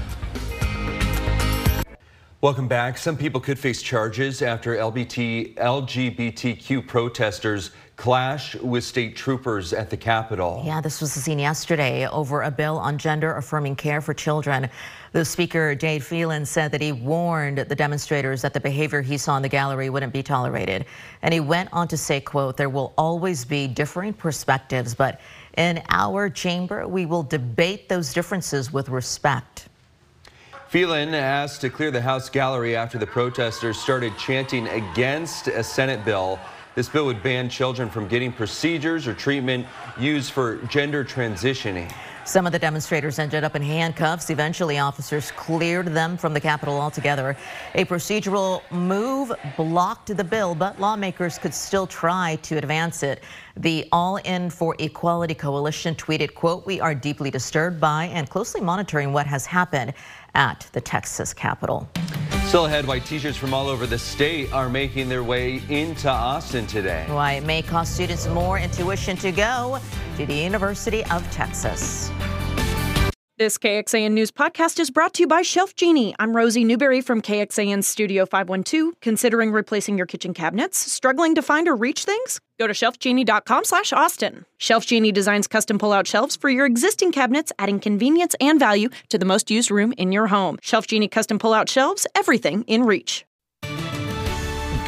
Welcome 2.43 2.69
back. 2.69 2.97
Some 2.97 3.19
people 3.19 3.39
could 3.39 3.59
face 3.59 3.83
charges 3.83 4.41
after 4.41 4.75
LBT, 4.75 5.57
LGBTQ 5.57 6.87
protesters 6.87 7.71
clash 7.97 8.55
with 8.55 8.83
state 8.83 9.15
troopers 9.15 9.75
at 9.75 9.91
the 9.91 9.97
Capitol. 9.99 10.63
Yeah, 10.65 10.81
this 10.81 11.03
was 11.03 11.13
seen 11.13 11.39
yesterday 11.39 12.09
over 12.09 12.41
a 12.41 12.51
bill 12.51 12.79
on 12.79 12.97
gender 12.97 13.35
affirming 13.35 13.77
care 13.77 14.01
for 14.01 14.15
children. 14.15 14.71
The 15.13 15.23
speaker, 15.23 15.75
Dade 15.75 16.03
Phelan, 16.03 16.47
said 16.47 16.73
that 16.73 16.81
he 16.81 16.93
warned 16.93 17.59
the 17.59 17.77
demonstrators 17.77 18.41
that 18.41 18.55
the 18.55 18.61
behavior 18.61 19.03
he 19.03 19.19
saw 19.19 19.37
in 19.37 19.43
the 19.43 19.49
gallery 19.51 19.91
wouldn't 19.91 20.15
be 20.15 20.23
tolerated. 20.23 20.87
And 21.21 21.35
he 21.35 21.41
went 21.41 21.69
on 21.75 21.89
to 21.89 21.99
say, 21.99 22.23
quote, 22.23 22.57
there 22.57 22.71
will 22.71 22.95
always 22.97 23.45
be 23.45 23.69
differing 23.69 24.15
perspectives, 24.15 24.95
but 24.95 25.21
in 25.59 25.83
our 25.91 26.31
chamber, 26.31 26.89
we 26.89 27.05
will 27.05 27.23
debate 27.23 27.91
those 27.91 28.15
differences 28.15 28.73
with 28.73 28.89
respect. 28.89 29.69
Phelan 30.71 31.15
asked 31.15 31.63
to 31.63 31.69
clear 31.69 31.91
the 31.91 32.01
House 32.01 32.31
gallery 32.31 32.77
after 32.77 32.97
the 32.97 33.07
protesters 33.07 33.77
started 33.77 34.17
chanting 34.17 34.69
against 34.69 35.49
a 35.49 35.65
Senate 35.65 36.05
bill. 36.05 36.39
This 36.77 36.89
bill 36.89 37.07
would 37.07 37.25
ban 37.25 37.49
children 37.49 37.91
from 37.91 38.07
getting 38.07 38.33
procedures 38.33 39.09
or 39.09 39.15
treatment 39.15 39.67
used 39.99 40.31
for 40.31 40.59
gender 40.67 41.05
transitioning. 41.05 41.93
Some 42.31 42.47
of 42.47 42.53
the 42.53 42.61
demonstrators 42.61 43.19
ended 43.19 43.43
up 43.43 43.57
in 43.57 43.63
handcuffs. 43.63 44.31
Eventually, 44.31 44.79
officers 44.79 45.33
cleared 45.33 45.89
them 45.89 46.17
from 46.17 46.33
the 46.33 46.39
Capitol 46.39 46.81
altogether. 46.81 47.37
A 47.75 47.85
procedural 47.85 48.63
move 48.71 49.33
blocked 49.57 50.17
the 50.17 50.23
bill, 50.23 50.55
but 50.55 50.81
lawmakers 50.81 51.39
could 51.39 51.53
still 51.53 51.89
try 51.89 52.39
to 52.43 52.57
advance 52.57 53.03
it. 53.03 53.25
The 53.57 53.89
All 53.91 54.19
In 54.19 54.49
for 54.49 54.77
Equality 54.79 55.35
Coalition 55.35 55.97
tweeted, 55.97 56.35
quote, 56.35 56.65
we 56.65 56.81
are 56.81 56.95
deeply 56.95 57.33
disturbed 57.33 57.81
by 57.81 58.05
and 58.05 58.31
closely 58.31 58.61
monitoring 58.61 59.13
what 59.13 59.27
has 59.27 59.45
happened 59.45 59.93
at 60.37 60.69
the 60.73 60.81
Texas 60.81 61.35
Capitol. 61.35 61.89
Still 62.51 62.67
ahead, 62.67 62.85
why 62.85 62.99
teachers 62.99 63.37
from 63.37 63.55
all 63.55 63.69
over 63.69 63.87
the 63.87 63.97
state 63.97 64.53
are 64.53 64.69
making 64.69 65.09
their 65.09 65.23
way 65.23 65.63
into 65.69 66.09
Austin 66.09 66.67
today. 66.67 67.07
Why 67.09 67.35
it 67.35 67.45
may 67.45 67.63
cost 67.63 67.95
students 67.95 68.27
more 68.27 68.59
in 68.59 68.69
tuition 68.73 69.17
to 69.19 69.31
go 69.31 69.79
to 70.17 70.27
the 70.27 70.35
University 70.35 71.05
of 71.05 71.23
Texas. 71.31 72.11
This 73.41 73.57
KXAN 73.57 74.13
News 74.13 74.31
podcast 74.31 74.79
is 74.79 74.91
brought 74.91 75.15
to 75.15 75.23
you 75.23 75.27
by 75.27 75.41
Shelf 75.41 75.75
Genie. 75.75 76.15
I'm 76.19 76.37
Rosie 76.37 76.63
Newberry 76.63 77.01
from 77.01 77.23
KXAN 77.23 77.83
Studio 77.83 78.27
512. 78.27 79.01
Considering 79.01 79.51
replacing 79.51 79.97
your 79.97 80.07
kitchen 80.07 80.35
cabinets? 80.35 80.77
Struggling 80.77 81.35
to 81.37 81.41
find 81.41 81.67
or 81.67 81.75
reach 81.75 82.05
things? 82.05 82.39
Go 82.59 82.67
to 82.67 82.75
shelfgenie.com 82.75 83.65
slash 83.65 83.95
Austin. 83.95 84.45
Shelf 84.59 84.85
Genie 84.85 85.11
designs 85.11 85.47
custom 85.47 85.79
pull-out 85.79 86.07
shelves 86.07 86.37
for 86.37 86.51
your 86.51 86.67
existing 86.67 87.13
cabinets, 87.13 87.51
adding 87.59 87.81
convenience 87.81 88.37
and 88.43 88.59
value 88.59 88.91
to 89.09 89.17
the 89.17 89.25
most 89.25 89.51
used 89.51 89.71
room 89.71 89.95
in 89.97 90.13
your 90.13 90.27
home. 90.27 90.59
Shelf 90.61 90.87
Genie 90.87 91.09
custom 91.09 91.39
pull-out 91.39 91.71
shelves, 91.71 92.07
everything 92.15 92.63
in 92.65 92.85
reach. 92.85 93.25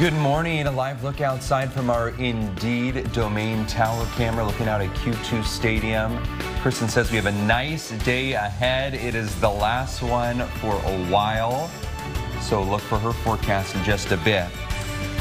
Good 0.03 0.15
morning. 0.15 0.67
A 0.67 0.71
live 0.73 1.05
look 1.05 1.21
outside 1.21 1.73
from 1.73 1.89
our 1.89 2.09
Indeed 2.19 3.13
domain 3.13 3.65
tower 3.67 4.05
camera 4.17 4.45
looking 4.45 4.67
out 4.67 4.81
at 4.81 4.93
Q2 4.97 5.45
Stadium. 5.45 6.21
Kristen 6.61 6.89
says 6.89 7.13
we 7.13 7.17
have 7.19 7.27
a 7.27 7.47
nice 7.47 7.93
day 8.03 8.33
ahead. 8.33 8.95
It 8.95 9.15
is 9.15 9.33
the 9.41 9.49
last 9.49 10.03
one 10.03 10.41
for 10.59 10.75
a 10.75 11.05
while. 11.07 11.71
So 12.41 12.65
look 12.65 12.81
for 12.81 12.99
her 12.99 13.13
forecast 13.13 13.77
in 13.77 13.85
just 13.85 14.11
a 14.11 14.17
bit. 14.17 14.49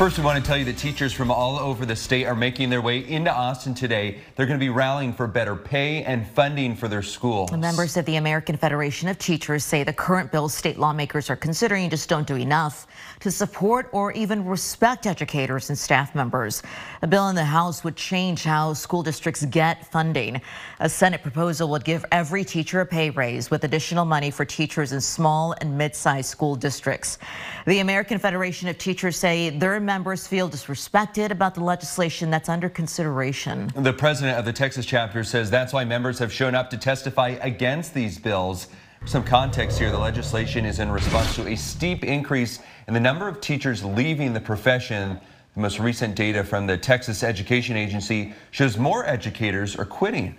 First, 0.01 0.17
we 0.17 0.24
want 0.24 0.43
to 0.43 0.48
tell 0.50 0.58
you 0.58 0.65
that 0.65 0.79
teachers 0.79 1.13
from 1.13 1.29
all 1.29 1.60
over 1.60 1.86
the 1.86 1.96
state 1.96 2.25
are 2.25 2.34
making 2.34 2.72
their 2.72 2.81
way 2.81 3.08
into 3.08 3.31
Austin 3.31 3.75
today. 3.75 4.17
They're 4.36 4.48
going 4.48 4.58
to 4.58 4.63
be 4.63 4.72
rallying 4.72 5.13
for 5.13 5.27
better 5.27 5.55
pay 5.55 6.03
and 6.05 6.27
funding 6.27 6.75
for 6.75 6.88
their 6.88 7.03
schools. 7.03 7.51
Members 7.51 7.96
of 7.98 8.05
the 8.05 8.15
American 8.15 8.58
Federation 8.58 9.10
of 9.10 9.20
Teachers 9.20 9.63
say 9.63 9.84
the 9.84 9.93
current 9.93 10.31
bills 10.31 10.55
state 10.55 10.79
lawmakers 10.79 11.29
are 11.29 11.36
considering 11.36 11.88
just 11.88 12.10
don't 12.10 12.25
do 12.25 12.36
enough 12.36 12.88
to 13.20 13.29
support 13.29 13.89
or 13.91 14.12
even 14.13 14.43
respect 14.43 15.05
educators 15.05 15.70
and 15.70 15.77
staff 15.77 16.15
members. 16.15 16.63
A 17.03 17.08
bill 17.08 17.29
in 17.29 17.36
the 17.36 17.46
House 17.46 17.84
would 17.84 17.96
change 17.96 18.43
how 18.43 18.74
school 18.74 19.03
districts 19.03 19.46
get 19.46 19.86
funding. 19.91 20.41
A 20.79 20.89
Senate 20.89 21.22
proposal 21.22 21.70
would 21.70 21.84
give 21.84 22.03
every 22.12 22.43
teacher 22.43 22.81
a 22.81 22.88
pay 22.88 23.12
raise 23.12 23.51
with 23.51 23.65
additional 23.65 24.05
money 24.05 24.31
for 24.31 24.46
teachers 24.46 24.93
in 24.93 25.01
small 25.01 25.53
and 25.62 25.77
mid-sized 25.77 26.27
school 26.27 26.55
districts. 26.55 27.20
The 27.67 27.81
American 27.81 28.17
Federation 28.17 28.67
of 28.67 28.79
Teachers 28.79 29.15
say 29.15 29.51
their 29.51 29.75
members 29.91 30.25
feel 30.25 30.50
disrespected 30.50 31.31
about 31.31 31.53
the 31.53 31.62
legislation 31.62 32.29
that's 32.29 32.48
under 32.48 32.69
consideration. 32.69 33.69
The 33.75 33.91
president 33.91 34.39
of 34.39 34.45
the 34.45 34.53
Texas 34.53 34.86
chapter 34.86 35.21
says 35.21 35.51
that's 35.51 35.74
why 35.74 35.83
members 35.83 36.17
have 36.19 36.31
shown 36.31 36.55
up 36.55 36.69
to 36.69 36.77
testify 36.77 37.31
against 37.41 37.93
these 37.93 38.17
bills. 38.17 38.69
Some 39.05 39.25
context 39.25 39.77
here, 39.77 39.91
the 39.91 39.98
legislation 39.98 40.63
is 40.63 40.79
in 40.79 40.89
response 40.89 41.36
to 41.36 41.45
a 41.45 41.57
steep 41.57 42.05
increase 42.05 42.60
in 42.88 42.93
the 42.93 43.01
number 43.01 43.27
of 43.27 43.41
teachers 43.41 43.83
leaving 43.83 44.31
the 44.31 44.39
profession. 44.39 45.19
The 45.55 45.60
most 45.60 45.77
recent 45.77 46.15
data 46.15 46.45
from 46.45 46.67
the 46.67 46.77
Texas 46.77 47.21
Education 47.21 47.75
Agency 47.75 48.33
shows 48.51 48.77
more 48.77 49.05
educators 49.05 49.75
are 49.75 49.83
quitting. 49.83 50.38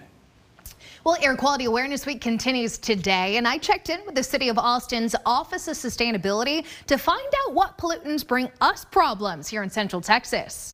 Well, 1.04 1.16
Air 1.20 1.34
Quality 1.34 1.64
Awareness 1.64 2.06
Week 2.06 2.20
continues 2.20 2.78
today, 2.78 3.36
and 3.36 3.48
I 3.48 3.58
checked 3.58 3.90
in 3.90 3.98
with 4.06 4.14
the 4.14 4.22
City 4.22 4.48
of 4.48 4.56
Austin's 4.56 5.16
Office 5.26 5.66
of 5.66 5.74
Sustainability 5.74 6.64
to 6.86 6.96
find 6.96 7.26
out 7.44 7.54
what 7.54 7.76
pollutants 7.76 8.24
bring 8.24 8.48
us 8.60 8.84
problems 8.84 9.48
here 9.48 9.64
in 9.64 9.70
Central 9.70 10.00
Texas. 10.00 10.72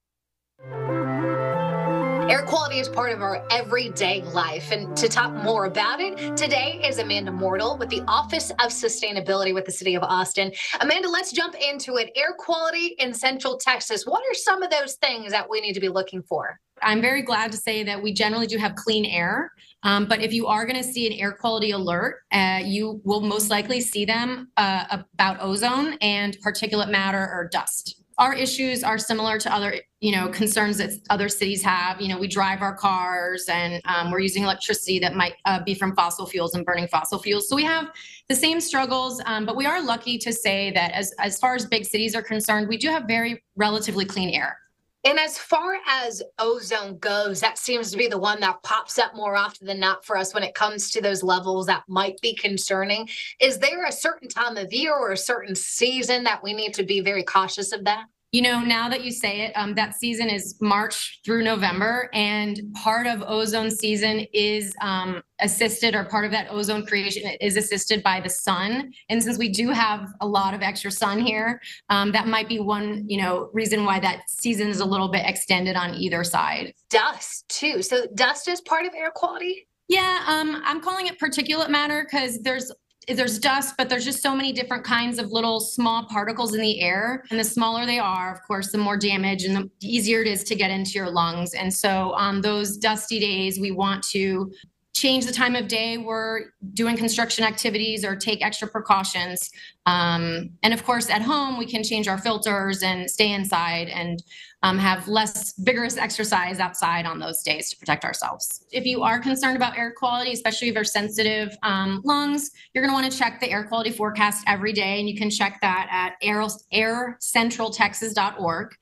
Air 2.28 2.42
quality 2.42 2.78
is 2.78 2.90
part 2.90 3.10
of 3.12 3.22
our 3.22 3.42
everyday 3.50 4.20
life. 4.20 4.70
And 4.70 4.94
to 4.98 5.08
talk 5.08 5.32
more 5.32 5.64
about 5.64 5.98
it, 5.98 6.36
today 6.36 6.78
is 6.84 6.98
Amanda 6.98 7.32
Mortal 7.32 7.78
with 7.78 7.88
the 7.88 8.02
Office 8.06 8.50
of 8.50 8.70
Sustainability 8.70 9.54
with 9.54 9.64
the 9.64 9.72
City 9.72 9.94
of 9.94 10.02
Austin. 10.02 10.52
Amanda, 10.82 11.08
let's 11.08 11.32
jump 11.32 11.54
into 11.54 11.96
it. 11.96 12.10
Air 12.14 12.34
quality 12.38 12.96
in 12.98 13.14
Central 13.14 13.56
Texas. 13.56 14.04
What 14.04 14.20
are 14.20 14.34
some 14.34 14.62
of 14.62 14.68
those 14.68 14.96
things 14.96 15.32
that 15.32 15.48
we 15.48 15.62
need 15.62 15.72
to 15.72 15.80
be 15.80 15.88
looking 15.88 16.22
for? 16.22 16.60
I'm 16.82 17.00
very 17.00 17.22
glad 17.22 17.50
to 17.52 17.56
say 17.56 17.82
that 17.84 18.02
we 18.02 18.12
generally 18.12 18.46
do 18.46 18.58
have 18.58 18.74
clean 18.74 19.06
air. 19.06 19.50
Um, 19.82 20.04
but 20.04 20.20
if 20.20 20.30
you 20.30 20.48
are 20.48 20.66
going 20.66 20.76
to 20.76 20.86
see 20.86 21.06
an 21.06 21.14
air 21.14 21.32
quality 21.32 21.70
alert, 21.70 22.20
uh, 22.30 22.60
you 22.62 23.00
will 23.04 23.22
most 23.22 23.48
likely 23.48 23.80
see 23.80 24.04
them 24.04 24.50
uh, 24.58 24.98
about 25.14 25.38
ozone 25.40 25.94
and 26.02 26.36
particulate 26.44 26.90
matter 26.90 27.22
or 27.22 27.48
dust 27.50 28.02
our 28.18 28.34
issues 28.34 28.82
are 28.82 28.98
similar 28.98 29.38
to 29.38 29.52
other 29.52 29.76
you 30.00 30.12
know 30.12 30.28
concerns 30.28 30.78
that 30.78 30.90
other 31.10 31.28
cities 31.28 31.62
have. 31.62 32.00
You 32.00 32.08
know 32.08 32.18
we 32.18 32.28
drive 32.28 32.62
our 32.62 32.74
cars 32.74 33.46
and 33.48 33.80
um, 33.84 34.10
we're 34.10 34.20
using 34.20 34.42
electricity 34.42 34.98
that 35.00 35.14
might 35.14 35.34
uh, 35.44 35.62
be 35.64 35.74
from 35.74 35.94
fossil 35.94 36.26
fuels 36.26 36.54
and 36.54 36.64
burning 36.64 36.88
fossil 36.88 37.18
fuels. 37.18 37.48
So 37.48 37.56
we 37.56 37.64
have 37.64 37.90
the 38.28 38.36
same 38.36 38.60
struggles 38.60 39.20
um, 39.26 39.46
but 39.46 39.56
we 39.56 39.66
are 39.66 39.82
lucky 39.82 40.18
to 40.18 40.32
say 40.32 40.70
that 40.72 40.92
as 40.92 41.12
as 41.18 41.38
far 41.38 41.54
as 41.54 41.64
big 41.64 41.84
cities 41.84 42.14
are 42.14 42.22
concerned 42.22 42.68
we 42.68 42.76
do 42.76 42.88
have 42.88 43.04
very 43.04 43.42
relatively 43.56 44.04
clean 44.04 44.34
air 44.34 44.58
and 45.04 45.18
as 45.18 45.38
far 45.38 45.76
as 45.86 46.22
ozone 46.38 46.98
goes, 46.98 47.40
that 47.40 47.58
seems 47.58 47.90
to 47.90 47.96
be 47.96 48.08
the 48.08 48.18
one 48.18 48.40
that 48.40 48.62
pops 48.62 48.98
up 48.98 49.14
more 49.14 49.36
often 49.36 49.66
than 49.66 49.78
not 49.78 50.04
for 50.04 50.16
us 50.16 50.34
when 50.34 50.42
it 50.42 50.54
comes 50.54 50.90
to 50.90 51.00
those 51.00 51.22
levels 51.22 51.66
that 51.66 51.84
might 51.88 52.20
be 52.20 52.34
concerning. 52.34 53.08
Is 53.40 53.58
there 53.58 53.84
a 53.86 53.92
certain 53.92 54.28
time 54.28 54.56
of 54.56 54.72
year 54.72 54.94
or 54.94 55.12
a 55.12 55.16
certain 55.16 55.54
season 55.54 56.24
that 56.24 56.42
we 56.42 56.52
need 56.52 56.74
to 56.74 56.82
be 56.82 57.00
very 57.00 57.22
cautious 57.22 57.72
of 57.72 57.84
that? 57.84 58.06
You 58.30 58.42
know, 58.42 58.60
now 58.60 58.90
that 58.90 59.04
you 59.04 59.10
say 59.10 59.40
it, 59.40 59.52
um, 59.54 59.74
that 59.76 59.94
season 59.94 60.28
is 60.28 60.56
March 60.60 61.20
through 61.24 61.44
November, 61.44 62.10
and 62.12 62.60
part 62.74 63.06
of 63.06 63.22
ozone 63.22 63.70
season 63.70 64.26
is 64.34 64.74
um, 64.82 65.22
assisted, 65.40 65.94
or 65.94 66.04
part 66.04 66.26
of 66.26 66.30
that 66.32 66.48
ozone 66.50 66.84
creation 66.84 67.22
is 67.40 67.56
assisted 67.56 68.02
by 68.02 68.20
the 68.20 68.28
sun. 68.28 68.92
And 69.08 69.22
since 69.22 69.38
we 69.38 69.48
do 69.48 69.70
have 69.70 70.12
a 70.20 70.26
lot 70.26 70.52
of 70.52 70.60
extra 70.60 70.90
sun 70.90 71.20
here, 71.20 71.58
um, 71.88 72.12
that 72.12 72.26
might 72.26 72.50
be 72.50 72.60
one, 72.60 73.04
you 73.08 73.22
know, 73.22 73.48
reason 73.54 73.86
why 73.86 73.98
that 74.00 74.28
season 74.28 74.68
is 74.68 74.80
a 74.80 74.84
little 74.84 75.08
bit 75.08 75.24
extended 75.24 75.74
on 75.74 75.94
either 75.94 76.22
side. 76.22 76.74
Dust 76.90 77.48
too. 77.48 77.80
So 77.80 78.06
dust 78.14 78.46
is 78.46 78.60
part 78.60 78.84
of 78.84 78.92
air 78.94 79.10
quality. 79.10 79.66
Yeah, 79.88 80.22
um, 80.26 80.60
I'm 80.66 80.82
calling 80.82 81.06
it 81.06 81.18
particulate 81.18 81.70
matter 81.70 82.04
because 82.04 82.40
there's 82.40 82.70
there's 83.16 83.38
dust, 83.38 83.74
but 83.78 83.88
there's 83.88 84.04
just 84.04 84.22
so 84.22 84.34
many 84.34 84.52
different 84.52 84.84
kinds 84.84 85.18
of 85.18 85.32
little 85.32 85.60
small 85.60 86.04
particles 86.04 86.54
in 86.54 86.60
the 86.60 86.80
air. 86.80 87.24
And 87.30 87.40
the 87.40 87.44
smaller 87.44 87.86
they 87.86 87.98
are, 87.98 88.32
of 88.32 88.42
course, 88.46 88.70
the 88.70 88.78
more 88.78 88.96
damage 88.96 89.44
and 89.44 89.56
the 89.56 89.70
easier 89.80 90.20
it 90.20 90.28
is 90.28 90.44
to 90.44 90.54
get 90.54 90.70
into 90.70 90.92
your 90.92 91.10
lungs. 91.10 91.54
And 91.54 91.72
so 91.72 92.12
on 92.12 92.40
those 92.40 92.76
dusty 92.76 93.18
days, 93.18 93.58
we 93.58 93.70
want 93.70 94.02
to 94.08 94.52
change 94.98 95.26
the 95.26 95.32
time 95.32 95.54
of 95.54 95.68
day 95.68 95.98
we're 95.98 96.46
doing 96.74 96.96
construction 96.96 97.44
activities 97.44 98.04
or 98.04 98.16
take 98.16 98.44
extra 98.44 98.66
precautions. 98.66 99.50
Um, 99.86 100.50
and 100.62 100.74
of 100.74 100.84
course, 100.84 101.08
at 101.08 101.22
home, 101.22 101.58
we 101.58 101.66
can 101.66 101.82
change 101.82 102.08
our 102.08 102.18
filters 102.18 102.82
and 102.82 103.08
stay 103.08 103.32
inside 103.32 103.88
and 103.88 104.22
um, 104.62 104.76
have 104.76 105.06
less 105.06 105.54
vigorous 105.58 105.96
exercise 105.96 106.58
outside 106.58 107.06
on 107.06 107.20
those 107.20 107.42
days 107.42 107.70
to 107.70 107.76
protect 107.76 108.04
ourselves. 108.04 108.64
If 108.72 108.84
you 108.84 109.02
are 109.02 109.20
concerned 109.20 109.56
about 109.56 109.78
air 109.78 109.94
quality, 109.96 110.32
especially 110.32 110.68
if 110.68 110.74
you're 110.74 110.84
sensitive 110.84 111.56
um, 111.62 112.02
lungs, 112.04 112.50
you're 112.74 112.82
going 112.82 112.90
to 112.90 113.00
want 113.00 113.10
to 113.10 113.16
check 113.16 113.40
the 113.40 113.50
air 113.50 113.64
quality 113.64 113.90
forecast 113.90 114.44
every 114.48 114.72
day, 114.72 114.98
and 114.98 115.08
you 115.08 115.16
can 115.16 115.30
check 115.30 115.60
that 115.62 115.88
at 115.90 116.14
air, 116.22 116.44
aircentraltexas.org. 116.72 118.74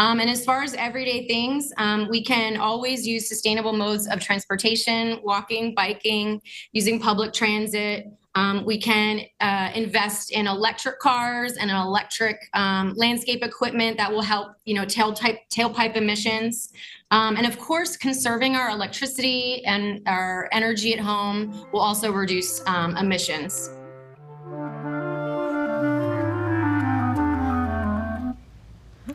Um, 0.00 0.20
and 0.20 0.30
as 0.30 0.44
far 0.44 0.62
as 0.62 0.74
everyday 0.74 1.26
things, 1.26 1.72
um, 1.76 2.06
we 2.08 2.22
can 2.22 2.56
always 2.56 3.06
use 3.06 3.28
sustainable 3.28 3.72
modes 3.72 4.06
of 4.06 4.20
transportation, 4.20 5.18
walking, 5.24 5.74
biking, 5.74 6.40
using 6.72 7.00
public 7.00 7.32
transit. 7.32 8.06
Um, 8.36 8.64
we 8.64 8.78
can 8.78 9.22
uh, 9.40 9.70
invest 9.74 10.30
in 10.30 10.46
electric 10.46 11.00
cars 11.00 11.56
and 11.56 11.70
electric 11.70 12.38
um, 12.54 12.94
landscape 12.94 13.42
equipment 13.42 13.96
that 13.96 14.12
will 14.12 14.22
help, 14.22 14.52
you 14.64 14.74
know, 14.74 14.84
tailpipe, 14.84 15.38
tailpipe 15.50 15.96
emissions. 15.96 16.72
Um, 17.10 17.36
and 17.36 17.46
of 17.46 17.58
course, 17.58 17.96
conserving 17.96 18.54
our 18.54 18.70
electricity 18.70 19.64
and 19.64 20.02
our 20.06 20.48
energy 20.52 20.92
at 20.92 21.00
home 21.00 21.66
will 21.72 21.80
also 21.80 22.12
reduce 22.12 22.64
um, 22.66 22.96
emissions. 22.96 23.70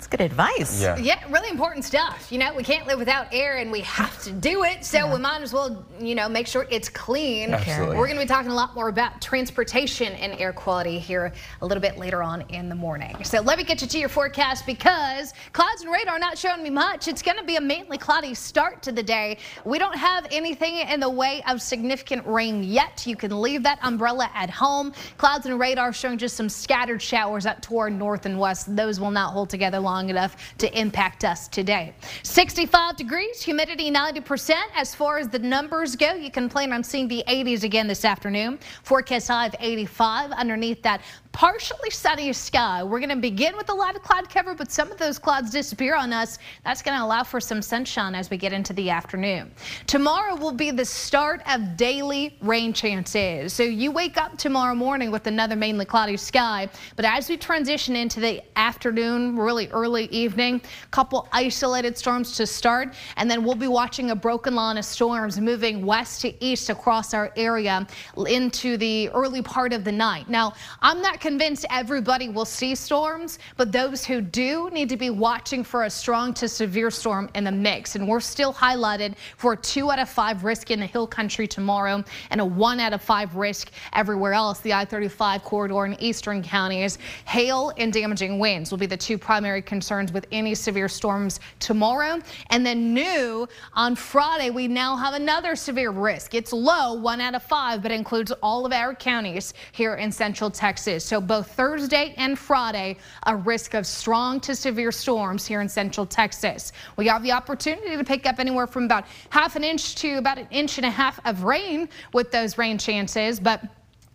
That's 0.03 0.17
good 0.17 0.25
advice. 0.25 0.81
Yeah. 0.81 0.97
yeah, 0.97 1.23
really 1.29 1.49
important 1.49 1.85
stuff. 1.85 2.29
You 2.29 2.37
know, 2.37 2.53
we 2.53 2.61
can't 2.61 2.85
live 2.85 2.99
without 2.99 3.27
air 3.31 3.59
and 3.59 3.71
we 3.71 3.79
have 3.81 4.21
to 4.23 4.33
do 4.33 4.65
it. 4.65 4.83
So 4.83 4.97
yeah. 4.97 5.13
we 5.13 5.17
might 5.17 5.41
as 5.41 5.53
well, 5.53 5.85
you 5.97 6.13
know, 6.13 6.27
make 6.27 6.45
sure 6.45 6.67
it's 6.69 6.89
clean. 6.89 7.53
Absolutely. 7.53 7.95
We're 7.95 8.07
going 8.07 8.19
to 8.19 8.25
be 8.25 8.27
talking 8.27 8.51
a 8.51 8.53
lot 8.53 8.75
more 8.75 8.89
about 8.89 9.21
transportation 9.21 10.11
and 10.13 10.37
air 10.41 10.51
quality 10.51 10.99
here 10.99 11.31
a 11.61 11.65
little 11.65 11.79
bit 11.79 11.97
later 11.97 12.21
on 12.21 12.41
in 12.49 12.67
the 12.67 12.75
morning. 12.75 13.23
So 13.23 13.39
let 13.39 13.57
me 13.57 13.63
get 13.63 13.81
you 13.81 13.87
to 13.87 13.97
your 13.97 14.09
forecast 14.09 14.65
because 14.65 15.33
clouds 15.53 15.83
and 15.83 15.91
radar 15.91 16.19
not 16.19 16.37
showing 16.37 16.63
me 16.63 16.69
much. 16.69 17.07
It's 17.07 17.21
going 17.21 17.37
to 17.37 17.45
be 17.45 17.55
a 17.55 17.61
mainly 17.61 17.97
cloudy 17.97 18.33
start 18.33 18.83
to 18.83 18.91
the 18.91 19.03
day. 19.03 19.37
We 19.63 19.79
don't 19.79 19.95
have 19.95 20.27
anything 20.31 20.79
in 20.79 20.99
the 20.99 21.09
way 21.09 21.41
of 21.47 21.61
significant 21.61 22.27
rain 22.27 22.61
yet. 22.61 23.07
You 23.07 23.15
can 23.15 23.41
leave 23.41 23.63
that 23.63 23.79
umbrella 23.83 24.29
at 24.33 24.49
home. 24.49 24.91
Clouds 25.17 25.45
and 25.45 25.57
radar 25.57 25.93
showing 25.93 26.17
just 26.17 26.35
some 26.35 26.49
scattered 26.49 27.01
showers 27.01 27.45
up 27.45 27.61
toward 27.61 27.93
north 27.93 28.25
and 28.25 28.37
west. 28.37 28.75
Those 28.75 28.99
will 28.99 29.09
not 29.09 29.31
hold 29.31 29.49
together 29.49 29.79
long 29.79 29.92
enough 29.99 30.57
to 30.57 30.79
impact 30.79 31.23
us 31.23 31.47
today. 31.47 31.93
65 32.23 32.97
degrees, 32.97 33.41
humidity 33.41 33.91
90%. 33.91 34.53
As 34.75 34.93
far 34.93 35.17
as 35.17 35.29
the 35.29 35.39
numbers 35.39 35.95
go, 35.95 36.13
you 36.13 36.31
can 36.31 36.49
plan 36.49 36.73
on 36.73 36.83
seeing 36.83 37.07
the 37.07 37.23
80s 37.27 37.63
again 37.63 37.87
this 37.87 38.05
afternoon. 38.05 38.59
Forecast 38.83 39.27
high 39.27 39.47
of 39.47 39.55
85 39.59 40.31
underneath 40.31 40.81
that 40.83 41.01
partially 41.33 41.89
sunny 41.89 42.31
sky. 42.31 42.83
We're 42.83 42.99
going 42.99 43.09
to 43.09 43.15
begin 43.15 43.57
with 43.57 43.69
a 43.69 43.73
lot 43.73 43.95
of 43.95 44.03
cloud 44.03 44.29
cover, 44.29 44.53
but 44.53 44.71
some 44.71 44.91
of 44.91 44.99
those 44.99 45.17
clouds 45.17 45.49
disappear 45.49 45.95
on 45.95 46.13
us. 46.13 46.37
That's 46.63 46.83
going 46.83 46.97
to 46.97 47.03
allow 47.03 47.23
for 47.23 47.41
some 47.41 47.61
sunshine 47.61 48.13
as 48.13 48.29
we 48.29 48.37
get 48.37 48.53
into 48.53 48.71
the 48.71 48.91
afternoon. 48.91 49.51
Tomorrow 49.87 50.35
will 50.35 50.51
be 50.51 50.69
the 50.69 50.85
start 50.85 51.41
of 51.49 51.75
daily 51.75 52.37
rain 52.41 52.71
chances. 52.71 53.51
So 53.51 53.63
you 53.63 53.91
wake 53.91 54.17
up 54.17 54.37
tomorrow 54.37 54.75
morning 54.75 55.09
with 55.09 55.25
another 55.25 55.55
mainly 55.55 55.85
cloudy 55.85 56.17
sky, 56.17 56.69
but 56.95 57.03
as 57.03 57.27
we 57.27 57.35
transition 57.35 57.95
into 57.95 58.19
the 58.19 58.43
afternoon, 58.55 59.35
really 59.35 59.67
early 59.69 59.82
evening, 59.91 60.61
a 60.83 60.87
couple 60.87 61.27
isolated 61.31 61.97
storms 61.97 62.37
to 62.37 62.47
start, 62.47 62.93
and 63.17 63.29
then 63.29 63.43
we'll 63.43 63.55
be 63.55 63.67
watching 63.67 64.11
a 64.11 64.15
broken 64.15 64.55
line 64.55 64.77
of 64.77 64.85
storms 64.85 65.39
moving 65.39 65.85
west 65.85 66.21
to 66.21 66.43
east 66.43 66.69
across 66.69 67.13
our 67.13 67.31
area 67.35 67.85
into 68.27 68.77
the 68.77 69.09
early 69.09 69.41
part 69.41 69.73
of 69.73 69.83
the 69.83 69.91
night. 69.91 70.29
Now, 70.29 70.53
I'm 70.81 71.01
not 71.01 71.19
convinced 71.19 71.65
everybody 71.69 72.29
will 72.29 72.45
see 72.45 72.75
storms, 72.75 73.39
but 73.57 73.71
those 73.71 74.05
who 74.05 74.21
do 74.21 74.69
need 74.71 74.89
to 74.89 74.97
be 74.97 75.09
watching 75.09 75.63
for 75.63 75.83
a 75.83 75.89
strong 75.89 76.33
to 76.35 76.47
severe 76.47 76.91
storm 76.91 77.29
in 77.35 77.43
the 77.43 77.51
mix. 77.51 77.95
And 77.95 78.07
we're 78.07 78.19
still 78.19 78.53
highlighted 78.53 79.15
for 79.37 79.53
a 79.53 79.57
two 79.57 79.91
out 79.91 79.99
of 79.99 80.09
five 80.09 80.43
risk 80.43 80.71
in 80.71 80.79
the 80.79 80.85
hill 80.85 81.07
country 81.07 81.47
tomorrow 81.47 82.03
and 82.29 82.39
a 82.39 82.45
one 82.45 82.79
out 82.79 82.93
of 82.93 83.01
five 83.01 83.35
risk 83.35 83.71
everywhere 83.93 84.33
else. 84.33 84.59
The 84.61 84.73
I-35 84.73 85.43
corridor 85.43 85.85
in 85.85 86.01
eastern 86.01 86.43
counties. 86.43 86.99
Hail 87.25 87.73
and 87.77 87.91
damaging 87.91 88.39
winds 88.39 88.71
will 88.71 88.77
be 88.77 88.85
the 88.85 88.97
two 88.97 89.17
primary 89.17 89.61
concerns 89.65 90.11
with 90.11 90.27
any 90.31 90.55
severe 90.55 90.87
storms 90.87 91.39
tomorrow. 91.59 92.19
And 92.49 92.65
then 92.65 92.93
new 92.93 93.47
on 93.73 93.95
Friday, 93.95 94.49
we 94.49 94.67
now 94.67 94.95
have 94.95 95.13
another 95.13 95.55
severe 95.55 95.91
risk. 95.91 96.33
It's 96.33 96.53
low, 96.53 96.93
one 96.93 97.21
out 97.21 97.35
of 97.35 97.43
five, 97.43 97.81
but 97.81 97.91
includes 97.91 98.31
all 98.41 98.65
of 98.65 98.73
our 98.73 98.93
counties 98.93 99.53
here 99.71 99.95
in 99.95 100.11
central 100.11 100.49
Texas. 100.49 101.03
So 101.05 101.19
both 101.19 101.51
Thursday 101.51 102.13
and 102.17 102.37
Friday, 102.37 102.97
a 103.25 103.35
risk 103.35 103.73
of 103.73 103.85
strong 103.85 104.39
to 104.41 104.55
severe 104.55 104.91
storms 104.91 105.45
here 105.45 105.61
in 105.61 105.69
central 105.69 106.05
Texas. 106.05 106.71
We 106.97 107.07
have 107.07 107.23
the 107.23 107.31
opportunity 107.31 107.97
to 107.97 108.03
pick 108.03 108.25
up 108.25 108.39
anywhere 108.39 108.67
from 108.67 108.85
about 108.85 109.05
half 109.29 109.55
an 109.55 109.63
inch 109.63 109.95
to 109.95 110.17
about 110.17 110.37
an 110.37 110.47
inch 110.51 110.77
and 110.77 110.85
a 110.85 110.91
half 110.91 111.19
of 111.25 111.43
rain 111.43 111.89
with 112.13 112.31
those 112.31 112.57
rain 112.57 112.77
chances. 112.77 113.39
But 113.39 113.61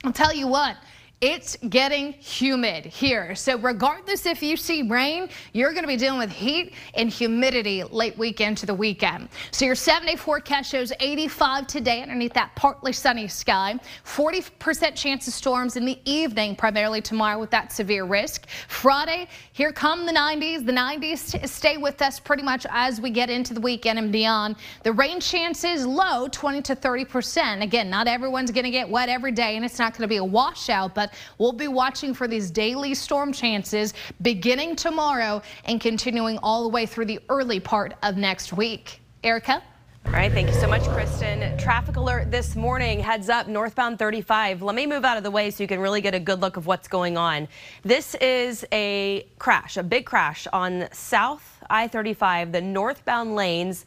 I'll 0.05 0.13
tell 0.13 0.33
you 0.33 0.47
what, 0.47 0.77
it's 1.21 1.57
getting 1.69 2.13
humid 2.13 2.87
here. 2.87 3.35
So 3.35 3.59
regardless 3.59 4.25
if 4.25 4.41
you 4.41 4.57
see 4.57 4.83
rain, 4.83 5.29
you're 5.53 5.73
going 5.73 5.83
to 5.83 5.89
be 5.89 5.97
dealing 5.97 6.21
with 6.21 6.31
heat 6.31 6.75
and 6.95 7.11
humidity 7.11 7.83
late 7.83 8.17
weekend 8.17 8.57
to 8.59 8.67
the 8.67 8.75
weekend. 8.75 9.29
So 9.51 9.65
your 9.65 9.75
seven 9.75 10.07
day 10.07 10.15
forecast 10.15 10.71
shows 10.71 10.93
85 11.01 11.67
today 11.67 12.03
underneath 12.03 12.35
that 12.35 12.55
partly 12.55 12.93
sunny 12.93 13.27
sky. 13.27 13.81
40% 14.05 14.95
chance 14.95 15.27
of 15.27 15.35
storms 15.35 15.77
in 15.77 15.85
the 15.85 15.99
evening, 16.05 16.55
primarily 16.55 17.01
tomorrow 17.01 17.41
with 17.41 17.51
that 17.51 17.73
severe 17.73 18.05
risk. 18.05 18.47
Friday, 18.69 19.27
here 19.53 19.73
come 19.73 20.07
the 20.07 20.13
90s. 20.13 20.65
The 20.65 20.73
90s 20.73 21.49
stay 21.49 21.79
with 21.79 22.01
us 22.01 22.21
pretty 22.21 22.45
much 22.45 22.65
as 22.71 23.01
we 23.01 23.11
get 23.11 23.29
into 23.29 23.55
the 23.55 23.61
weekend 23.61 23.99
and 23.99 24.13
beyond. 24.13 24.55
The 24.85 24.93
rain 24.93 25.19
chances 25.19 25.85
low 25.85 26.29
20 26.31 26.63
to 26.63 26.77
30%. 26.77 27.61
Again, 27.61 27.91
not 27.91 28.07
everyone's 28.07 28.53
going 28.53 28.65
to 28.65 28.71
get 28.71 28.89
wet 28.89 29.09
every 29.09 29.33
day 29.33 29.57
and 29.57 29.65
it's 29.65 29.81
not 29.81 29.95
going 29.95 30.03
to 30.03 30.09
be 30.09 30.19
a 30.19 30.25
washout, 30.25 30.95
but 30.95 31.08
we'll 31.39 31.53
be 31.53 31.69
watching 31.69 32.15
for 32.15 32.29
these 32.29 32.51
daily 32.51 32.95
storm 32.95 33.33
chances 33.33 33.95
beginning 34.23 34.77
tomorrow 34.77 35.43
and 35.65 35.81
continuing 35.81 36.39
all 36.39 36.63
the 36.63 36.69
way 36.69 36.87
through 36.87 37.07
the 37.07 37.21
early 37.29 37.61
part 37.61 37.95
of 38.03 38.17
next 38.17 38.53
week. 38.53 39.01
Erica? 39.25 39.63
All 40.07 40.15
right, 40.15 40.33
thank 40.33 40.49
you 40.49 40.55
so 40.55 40.67
much, 40.67 40.85
Kristen. 40.85 41.59
Traffic 41.59 41.97
alert 41.97 42.31
this 42.31 42.57
morning, 42.57 42.99
heads 42.99 43.29
up, 43.29 43.47
northbound 43.47 43.99
35. 43.99 44.63
Let 44.63 44.75
me 44.75 44.87
move 44.87 45.05
out 45.05 45.19
of 45.19 45.23
the 45.23 45.31
way 45.31 45.51
so 45.51 45.63
you 45.63 45.69
can 45.69 45.81
really 45.81 46.01
get 46.01 46.15
a 46.15 46.21
good 46.21 46.41
look 46.41 46.57
of 46.57 46.67
what's 46.67 46.89
going 46.89 47.19
on. 47.19 47.47
This 47.83 48.15
is 48.15 48.65
a 48.73 49.27
crash, 49.39 49.77
a 49.77 49.83
big 49.83 50.07
crash 50.07 50.47
on 50.51 50.89
South 50.93 51.63
I-35, 51.69 52.53
the 52.53 52.63
northbound 52.63 53.35
lanes. 53.35 53.85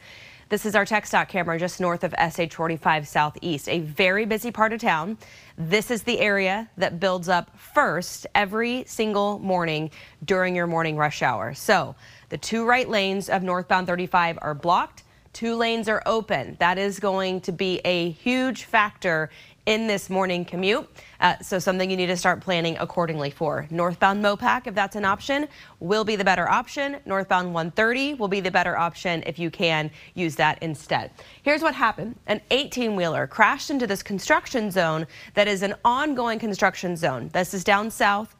This 0.51 0.65
is 0.65 0.75
our 0.75 0.83
TxDOT 0.83 1.29
camera 1.29 1.57
just 1.57 1.79
north 1.79 2.03
of 2.03 2.13
SH 2.19 2.53
45 2.53 3.07
Southeast, 3.07 3.69
a 3.69 3.79
very 3.79 4.25
busy 4.25 4.51
part 4.51 4.73
of 4.73 4.81
town. 4.81 5.17
This 5.57 5.89
is 5.89 6.03
the 6.03 6.19
area 6.19 6.69
that 6.75 6.99
builds 6.99 7.29
up 7.29 7.57
first 7.57 8.27
every 8.35 8.83
single 8.85 9.39
morning 9.39 9.91
during 10.25 10.53
your 10.53 10.67
morning 10.67 10.97
rush 10.97 11.21
hour. 11.21 11.53
So 11.53 11.95
the 12.27 12.37
two 12.37 12.65
right 12.65 12.89
lanes 12.89 13.29
of 13.29 13.43
northbound 13.43 13.87
35 13.87 14.39
are 14.41 14.53
blocked. 14.53 15.03
Two 15.31 15.55
lanes 15.55 15.87
are 15.87 16.03
open. 16.05 16.57
That 16.59 16.77
is 16.77 16.99
going 16.99 17.39
to 17.41 17.53
be 17.53 17.79
a 17.85 18.09
huge 18.09 18.65
factor 18.65 19.29
in 19.65 19.87
this 19.87 20.09
morning 20.09 20.43
commute. 20.43 20.89
Uh, 21.19 21.37
so 21.39 21.59
something 21.59 21.89
you 21.89 21.97
need 21.97 22.07
to 22.07 22.17
start 22.17 22.41
planning 22.41 22.75
accordingly 22.79 23.29
for. 23.29 23.67
Northbound 23.69 24.23
Mopac, 24.23 24.65
if 24.65 24.73
that's 24.73 24.95
an 24.95 25.05
option, 25.05 25.47
will 25.79 26.03
be 26.03 26.15
the 26.15 26.23
better 26.23 26.49
option. 26.49 26.97
Northbound 27.05 27.53
130 27.53 28.15
will 28.15 28.27
be 28.27 28.39
the 28.39 28.49
better 28.49 28.77
option 28.77 29.23
if 29.25 29.37
you 29.37 29.51
can 29.51 29.91
use 30.15 30.35
that 30.35 30.61
instead. 30.63 31.11
Here's 31.43 31.61
what 31.61 31.75
happened. 31.75 32.15
An 32.27 32.41
18-wheeler 32.49 33.27
crashed 33.27 33.69
into 33.69 33.85
this 33.85 34.01
construction 34.01 34.71
zone 34.71 35.05
that 35.35 35.47
is 35.47 35.61
an 35.61 35.75
ongoing 35.85 36.39
construction 36.39 36.95
zone. 36.95 37.29
This 37.33 37.53
is 37.53 37.63
down 37.63 37.91
south. 37.91 38.35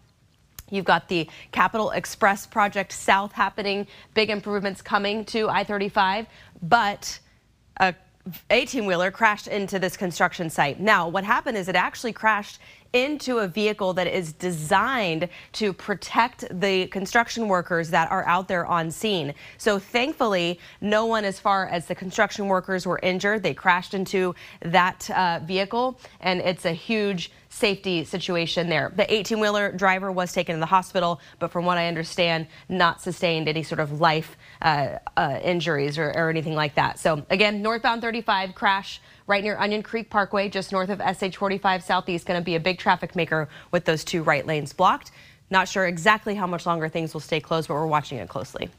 You've 0.72 0.86
got 0.86 1.08
the 1.10 1.30
Capital 1.52 1.92
Express 1.92 2.48
project 2.48 2.94
south 2.94 3.34
happening, 3.34 3.86
big 4.14 4.30
improvements 4.30 4.82
coming 4.82 5.26
to 5.26 5.50
I-35, 5.50 6.26
but 6.64 7.20
a 7.78 7.94
18 8.50 8.86
wheeler 8.86 9.12
crashed 9.12 9.48
into 9.48 9.80
this 9.80 9.98
construction 9.98 10.50
site. 10.50 10.80
Now, 10.80 11.08
what 11.08 11.24
happened 11.24 11.58
is 11.58 11.68
it 11.68 11.76
actually 11.76 12.14
crashed 12.14 12.60
into 12.94 13.40
a 13.40 13.48
vehicle 13.48 13.94
that 13.94 14.08
is 14.08 14.34
designed 14.34 15.30
to 15.54 15.74
protect 15.74 16.46
the 16.60 16.88
construction 16.88 17.48
workers 17.48 17.90
that 17.90 18.12
are 18.12 18.26
out 18.28 18.48
there 18.48 18.66
on 18.66 18.92
scene. 18.92 19.34
So 19.58 19.80
thankfully, 19.80 20.60
no 20.82 21.06
one 21.06 21.24
as 21.24 21.40
far 21.40 21.68
as 21.68 21.86
the 21.86 21.96
construction 21.96 22.48
workers 22.48 22.86
were 22.86 23.00
injured. 23.02 23.44
They 23.44 23.54
crashed 23.54 23.94
into 23.94 24.36
that 24.62 25.10
uh, 25.10 25.40
vehicle, 25.44 26.00
and 26.20 26.42
it's 26.42 26.66
a 26.66 26.74
huge 26.74 27.32
safety 27.52 28.04
situation 28.06 28.70
there. 28.70 28.94
The 28.96 29.04
18-wheeler 29.04 29.74
driver 29.74 30.12
was 30.12 30.32
taken 30.32 30.56
to 30.56 30.60
the 30.60 30.66
hospital, 30.66 31.20
but 31.40 31.52
from 31.52 31.66
what 31.66 31.78
I 31.78 31.88
understand, 31.88 32.48
not 32.70 33.02
sustained 33.02 33.50
any 33.50 33.62
sort 33.62 33.80
of 33.80 34.00
life 34.00 34.38
uh, 34.62 35.00
uh, 35.18 35.40
injuries 35.44 35.98
or, 35.98 36.12
or 36.12 36.30
anything 36.30 36.56
like 36.56 36.76
that. 36.76 36.98
So 36.98 37.26
again, 37.30 37.62
northbound 37.62 38.02
35 38.02 38.56
crash 38.56 39.02
right 39.32 39.44
near 39.46 39.58
Onion 39.58 39.82
Creek 39.82 40.10
Parkway, 40.10 40.50
just 40.50 40.74
north 40.74 40.90
of 40.90 41.00
SH 41.00 41.38
45 41.38 41.82
Southeast, 41.82 42.26
going 42.28 42.40
to 42.40 42.44
be 42.44 42.56
a 42.56 42.60
big 42.60 42.78
traffic 42.78 43.16
maker 43.16 43.48
with 43.72 43.86
those 43.86 44.04
two 44.04 44.24
right 44.24 44.46
lanes 44.46 44.74
blocked. 44.74 45.12
Not 45.50 45.70
sure 45.70 45.88
exactly 45.88 46.36
how 46.36 46.46
much 46.46 46.66
longer 46.66 46.90
things 46.90 47.14
will 47.14 47.22
stay 47.22 47.40
closed, 47.40 47.70
but 47.70 47.76
we're 47.76 47.88
watching 47.88 48.18
it 48.18 48.28
closely. 48.28 48.70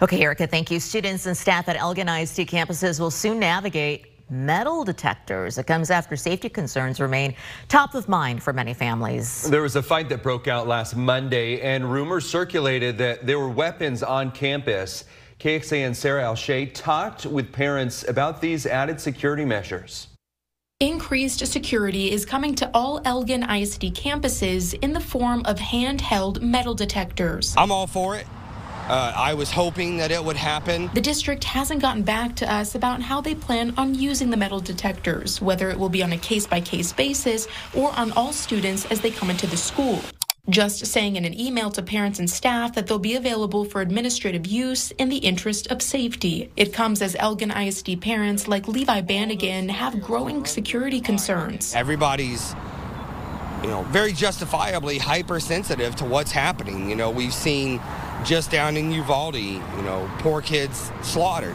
Okay, 0.00 0.20
Erica, 0.22 0.46
thank 0.46 0.70
you. 0.70 0.78
Students 0.78 1.26
and 1.26 1.36
staff 1.36 1.68
at 1.68 1.76
Elgin 1.76 2.08
ISD 2.08 2.42
campuses 2.48 3.00
will 3.00 3.10
soon 3.10 3.40
navigate 3.40 4.06
metal 4.30 4.84
detectors. 4.84 5.58
It 5.58 5.66
comes 5.66 5.90
after 5.90 6.16
safety 6.16 6.48
concerns 6.48 7.00
remain 7.00 7.34
top 7.68 7.96
of 7.96 8.08
mind 8.08 8.44
for 8.44 8.52
many 8.52 8.74
families. 8.74 9.50
There 9.50 9.62
was 9.62 9.74
a 9.74 9.82
fight 9.82 10.08
that 10.10 10.22
broke 10.22 10.46
out 10.46 10.68
last 10.68 10.96
Monday, 10.96 11.60
and 11.60 11.90
rumors 11.90 12.28
circulated 12.28 12.96
that 12.98 13.26
there 13.26 13.40
were 13.40 13.48
weapons 13.48 14.04
on 14.04 14.30
campus. 14.30 15.04
KXAN 15.42 15.96
Sarah 15.96 16.22
Alshay 16.22 16.72
talked 16.72 17.26
with 17.26 17.50
parents 17.50 18.06
about 18.06 18.40
these 18.40 18.64
added 18.64 19.00
security 19.00 19.44
measures. 19.44 20.06
Increased 20.78 21.44
security 21.48 22.12
is 22.12 22.24
coming 22.24 22.54
to 22.54 22.70
all 22.72 23.00
Elgin 23.04 23.42
ISD 23.42 23.92
campuses 23.92 24.72
in 24.82 24.92
the 24.92 25.00
form 25.00 25.42
of 25.44 25.58
handheld 25.58 26.40
metal 26.40 26.74
detectors. 26.74 27.56
I'm 27.58 27.72
all 27.72 27.88
for 27.88 28.14
it. 28.14 28.24
Uh, 28.86 29.12
I 29.16 29.34
was 29.34 29.50
hoping 29.50 29.96
that 29.96 30.12
it 30.12 30.24
would 30.24 30.36
happen. 30.36 30.88
The 30.94 31.00
district 31.00 31.42
hasn't 31.42 31.82
gotten 31.82 32.04
back 32.04 32.36
to 32.36 32.52
us 32.52 32.76
about 32.76 33.02
how 33.02 33.20
they 33.20 33.34
plan 33.34 33.74
on 33.76 33.96
using 33.96 34.30
the 34.30 34.36
metal 34.36 34.60
detectors, 34.60 35.40
whether 35.40 35.70
it 35.70 35.78
will 35.78 35.88
be 35.88 36.04
on 36.04 36.12
a 36.12 36.18
case 36.18 36.46
by 36.46 36.60
case 36.60 36.92
basis 36.92 37.48
or 37.74 37.90
on 37.98 38.12
all 38.12 38.32
students 38.32 38.86
as 38.92 39.00
they 39.00 39.10
come 39.10 39.28
into 39.28 39.48
the 39.48 39.56
school. 39.56 40.00
Just 40.50 40.84
saying 40.86 41.14
in 41.14 41.24
an 41.24 41.38
email 41.38 41.70
to 41.70 41.82
parents 41.82 42.18
and 42.18 42.28
staff 42.28 42.74
that 42.74 42.88
they'll 42.88 42.98
be 42.98 43.14
available 43.14 43.64
for 43.64 43.80
administrative 43.80 44.44
use 44.44 44.90
in 44.98 45.08
the 45.08 45.18
interest 45.18 45.68
of 45.68 45.80
safety. 45.80 46.50
It 46.56 46.72
comes 46.72 47.00
as 47.00 47.14
Elgin 47.14 47.52
ISD 47.52 48.00
parents 48.00 48.48
like 48.48 48.66
Levi 48.66 49.02
Bannigan 49.02 49.68
have 49.68 50.02
growing 50.02 50.44
security 50.44 51.00
concerns. 51.00 51.72
Everybody's 51.76 52.56
you 53.62 53.68
know, 53.68 53.82
very 53.90 54.12
justifiably 54.12 54.98
hypersensitive 54.98 55.94
to 55.94 56.04
what's 56.04 56.32
happening. 56.32 56.90
You 56.90 56.96
know, 56.96 57.12
we've 57.12 57.32
seen 57.32 57.80
just 58.24 58.50
down 58.50 58.76
in 58.76 58.90
Uvalde, 58.90 59.36
you 59.36 59.82
know, 59.82 60.10
poor 60.18 60.42
kids 60.42 60.90
slaughtered 61.02 61.54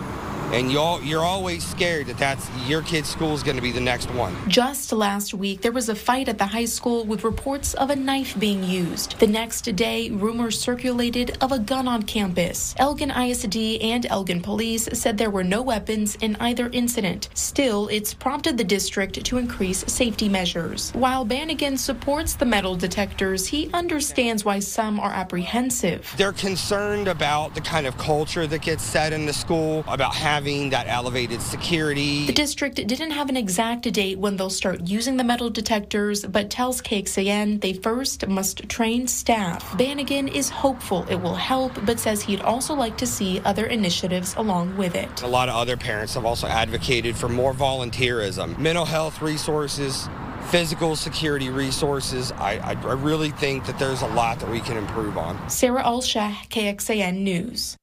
and 0.53 0.71
you 0.71 0.77
you're 1.03 1.25
always 1.25 1.65
scared 1.65 2.07
that 2.07 2.17
that's 2.17 2.49
your 2.67 2.81
kid's 2.81 3.09
school 3.09 3.33
is 3.33 3.43
going 3.43 3.57
to 3.57 3.61
be 3.61 3.71
the 3.71 3.81
next 3.81 4.09
one. 4.11 4.33
Just 4.47 4.91
last 4.93 5.33
week, 5.33 5.61
there 5.61 5.71
was 5.71 5.89
a 5.89 5.95
fight 5.95 6.29
at 6.29 6.37
the 6.37 6.45
high 6.45 6.65
school 6.65 7.03
with 7.03 7.23
reports 7.23 7.73
of 7.73 7.89
a 7.89 7.95
knife 7.95 8.39
being 8.39 8.63
used. 8.63 9.19
The 9.19 9.27
next 9.27 9.63
day, 9.75 10.09
rumors 10.09 10.59
circulated 10.59 11.37
of 11.41 11.51
a 11.51 11.59
gun 11.59 11.87
on 11.87 12.03
campus. 12.03 12.73
Elgin 12.77 13.11
ISD 13.11 13.57
and 13.81 14.05
Elgin 14.05 14.41
police 14.41 14.87
said 14.93 15.17
there 15.17 15.29
were 15.29 15.43
no 15.43 15.61
weapons 15.61 16.15
in 16.21 16.37
either 16.37 16.69
incident. 16.71 17.29
Still, 17.33 17.87
it's 17.89 18.13
prompted 18.13 18.57
the 18.57 18.63
district 18.63 19.23
to 19.25 19.37
increase 19.37 19.83
safety 19.91 20.29
measures. 20.29 20.91
While 20.91 21.25
Bannigan 21.25 21.77
supports 21.77 22.35
the 22.35 22.45
metal 22.45 22.75
detectors, 22.75 23.47
he 23.47 23.69
understands 23.73 24.45
why 24.45 24.59
some 24.59 24.99
are 24.99 25.11
apprehensive. 25.11 26.13
They're 26.17 26.31
concerned 26.31 27.07
about 27.07 27.53
the 27.53 27.61
kind 27.61 27.85
of 27.85 27.97
culture 27.97 28.47
that 28.47 28.61
gets 28.61 28.83
set 28.83 29.11
in 29.11 29.25
the 29.25 29.33
school, 29.33 29.83
about 29.87 30.15
having 30.15 30.36
having 30.37 30.69
that 30.69 30.85
elevated 30.87 31.41
security. 31.41 32.27
The 32.27 32.31
district 32.31 32.75
didn't 32.75 33.09
have 33.09 33.27
an 33.27 33.35
exact 33.35 33.91
date 33.91 34.19
when 34.19 34.37
they'll 34.37 34.51
start 34.51 34.81
using 34.81 35.17
the 35.17 35.23
metal 35.23 35.49
detectors, 35.49 36.23
but 36.23 36.51
tells 36.51 36.79
KXAN 36.79 37.59
they 37.61 37.73
first 37.73 38.27
must 38.27 38.69
train 38.69 39.07
staff. 39.07 39.75
Bannigan 39.79 40.27
is 40.27 40.47
hopeful 40.51 41.07
it 41.09 41.15
will 41.15 41.33
help, 41.33 41.73
but 41.87 41.99
says 41.99 42.21
he'd 42.21 42.41
also 42.41 42.75
like 42.75 42.97
to 42.97 43.07
see 43.07 43.41
other 43.45 43.65
initiatives 43.65 44.35
along 44.35 44.77
with 44.77 44.93
it. 44.93 45.23
A 45.23 45.27
lot 45.27 45.49
of 45.49 45.55
other 45.55 45.75
parents 45.75 46.13
have 46.13 46.23
also 46.23 46.45
advocated 46.45 47.15
for 47.15 47.29
more 47.29 47.53
volunteerism, 47.55 48.59
mental 48.59 48.85
health 48.85 49.23
resources, 49.23 50.07
physical 50.51 50.95
security 50.95 51.49
resources. 51.49 52.31
I, 52.33 52.59
I, 52.59 52.71
I, 52.73 52.93
really 52.93 53.31
think 53.31 53.65
that 53.65 53.79
there's 53.79 54.03
a 54.03 54.07
lot 54.09 54.39
that 54.41 54.51
we 54.51 54.59
can 54.59 54.77
improve 54.77 55.17
on. 55.17 55.49
Sarah 55.49 55.81
Alshah, 55.81 56.31
KXAN 56.49 57.17
News. 57.21 57.75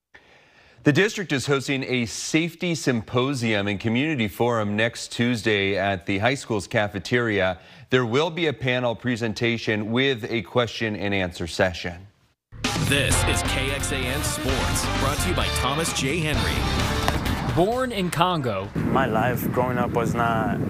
The 0.84 0.92
district 0.92 1.32
is 1.32 1.46
hosting 1.46 1.82
a 1.84 2.04
safety 2.04 2.74
symposium 2.74 3.68
and 3.68 3.80
community 3.80 4.28
forum 4.28 4.76
next 4.76 5.12
Tuesday 5.12 5.78
at 5.78 6.04
the 6.04 6.18
high 6.18 6.34
school's 6.34 6.66
cafeteria. 6.66 7.58
There 7.88 8.04
will 8.04 8.28
be 8.28 8.48
a 8.48 8.52
panel 8.52 8.94
presentation 8.94 9.92
with 9.92 10.30
a 10.30 10.42
question 10.42 10.94
and 10.94 11.14
answer 11.14 11.46
session. 11.46 12.06
This 12.80 13.14
is 13.24 13.42
KXAN 13.44 14.22
Sports, 14.24 15.00
brought 15.00 15.16
to 15.20 15.30
you 15.30 15.34
by 15.34 15.46
Thomas 15.56 15.90
J. 15.98 16.18
Henry. 16.18 17.54
Born 17.54 17.90
in 17.90 18.10
Congo. 18.10 18.68
My 18.74 19.06
life 19.06 19.50
growing 19.52 19.78
up 19.78 19.92
was 19.92 20.12
not, 20.12 20.60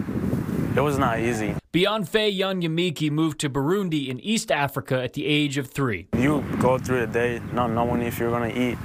it 0.77 0.81
was 0.81 0.97
not 0.97 1.19
easy. 1.19 1.57
Beyonce 1.73 2.33
Yanyamiki 2.39 3.11
moved 3.11 3.41
to 3.41 3.51
Burundi 3.51 4.07
in 4.07 4.21
East 4.21 4.53
Africa 4.53 5.03
at 5.03 5.15
the 5.15 5.27
age 5.27 5.59
of 5.59 5.73
three. 5.73 6.07
You 6.17 6.45
go 6.61 6.79
through 6.79 7.01
the 7.01 7.13
day 7.13 7.43
not 7.53 7.73
knowing 7.73 8.01
if 8.03 8.21
you're 8.21 8.31
going 8.31 8.53
to 8.53 8.57
eat, 8.57 8.79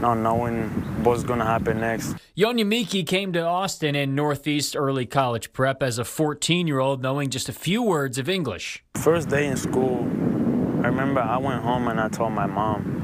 not 0.00 0.14
knowing 0.14 0.68
what's 1.04 1.24
going 1.24 1.38
to 1.38 1.44
happen 1.44 1.80
next. 1.80 2.14
Yonyamiki 2.36 3.06
came 3.06 3.32
to 3.32 3.40
Austin 3.40 3.94
in 3.94 4.14
Northeast 4.14 4.76
early 4.76 5.06
college 5.06 5.52
prep 5.52 5.82
as 5.82 5.98
a 5.98 6.04
14 6.04 6.66
year 6.66 6.78
old, 6.78 7.02
knowing 7.02 7.30
just 7.30 7.48
a 7.48 7.52
few 7.52 7.82
words 7.82 8.18
of 8.18 8.28
English. 8.28 8.84
First 8.96 9.28
day 9.28 9.46
in 9.46 9.56
school, 9.56 10.00
I 10.82 10.88
remember 10.88 11.20
I 11.20 11.38
went 11.38 11.62
home 11.62 11.88
and 11.88 12.00
I 12.00 12.08
told 12.08 12.32
my 12.32 12.46
mom, 12.46 12.97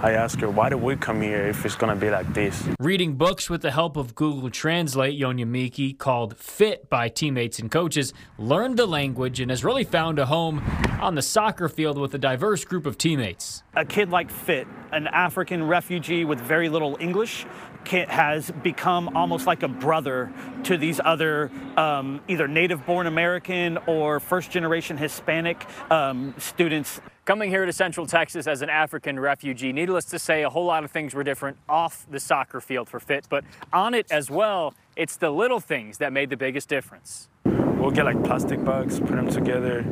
I 0.00 0.12
asked 0.12 0.40
her, 0.40 0.48
why 0.48 0.68
did 0.68 0.76
we 0.76 0.94
come 0.94 1.20
here 1.20 1.48
if 1.48 1.66
it's 1.66 1.74
going 1.74 1.92
to 1.92 2.00
be 2.00 2.08
like 2.08 2.32
this? 2.32 2.68
Reading 2.78 3.14
books 3.14 3.50
with 3.50 3.62
the 3.62 3.72
help 3.72 3.96
of 3.96 4.14
Google 4.14 4.48
Translate, 4.48 5.18
Yonyamiki, 5.18 5.98
called 5.98 6.36
Fit 6.36 6.88
by 6.88 7.08
teammates 7.08 7.58
and 7.58 7.68
coaches, 7.68 8.14
learned 8.38 8.76
the 8.76 8.86
language 8.86 9.40
and 9.40 9.50
has 9.50 9.64
really 9.64 9.82
found 9.82 10.20
a 10.20 10.26
home 10.26 10.60
on 11.00 11.16
the 11.16 11.22
soccer 11.22 11.68
field 11.68 11.98
with 11.98 12.14
a 12.14 12.18
diverse 12.18 12.64
group 12.64 12.86
of 12.86 12.96
teammates. 12.96 13.64
A 13.74 13.84
kid 13.84 14.10
like 14.10 14.30
Fit, 14.30 14.68
an 14.92 15.08
African 15.08 15.64
refugee 15.66 16.24
with 16.24 16.40
very 16.40 16.68
little 16.68 16.96
English, 17.00 17.44
has 17.86 18.50
become 18.62 19.16
almost 19.16 19.46
like 19.46 19.62
a 19.62 19.68
brother 19.68 20.30
to 20.64 20.76
these 20.76 21.00
other 21.04 21.50
um, 21.76 22.20
either 22.28 22.46
native 22.46 22.84
born 22.84 23.06
American 23.06 23.78
or 23.86 24.20
first 24.20 24.50
generation 24.50 24.96
Hispanic 24.96 25.66
um, 25.90 26.34
students. 26.38 27.00
Coming 27.28 27.50
here 27.50 27.66
to 27.66 27.74
Central 27.74 28.06
Texas 28.06 28.46
as 28.46 28.62
an 28.62 28.70
African 28.70 29.20
refugee, 29.20 29.70
needless 29.70 30.06
to 30.06 30.18
say, 30.18 30.44
a 30.44 30.48
whole 30.48 30.64
lot 30.64 30.82
of 30.82 30.90
things 30.90 31.12
were 31.12 31.22
different 31.22 31.58
off 31.68 32.06
the 32.10 32.18
soccer 32.18 32.58
field 32.58 32.88
for 32.88 32.98
Fit, 32.98 33.26
but 33.28 33.44
on 33.70 33.92
it 33.92 34.10
as 34.10 34.30
well, 34.30 34.72
it's 34.96 35.18
the 35.18 35.28
little 35.28 35.60
things 35.60 35.98
that 35.98 36.10
made 36.10 36.30
the 36.30 36.38
biggest 36.38 36.70
difference. 36.70 37.28
We'll 37.44 37.90
get 37.90 38.06
like 38.06 38.24
plastic 38.24 38.64
bags, 38.64 38.98
put 38.98 39.10
them 39.10 39.28
together, 39.28 39.82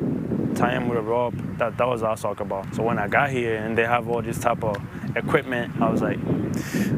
tie 0.54 0.70
them 0.70 0.88
with 0.88 0.96
a 0.96 1.02
rope. 1.02 1.34
That, 1.58 1.76
that 1.76 1.86
was 1.86 2.02
our 2.02 2.16
soccer 2.16 2.46
ball. 2.46 2.64
So 2.72 2.82
when 2.82 2.98
I 2.98 3.06
got 3.06 3.28
here 3.28 3.56
and 3.56 3.76
they 3.76 3.84
have 3.84 4.08
all 4.08 4.22
this 4.22 4.38
type 4.38 4.64
of 4.64 4.78
equipment, 5.16 5.80
I 5.80 5.90
was 5.90 6.02
like, 6.02 6.18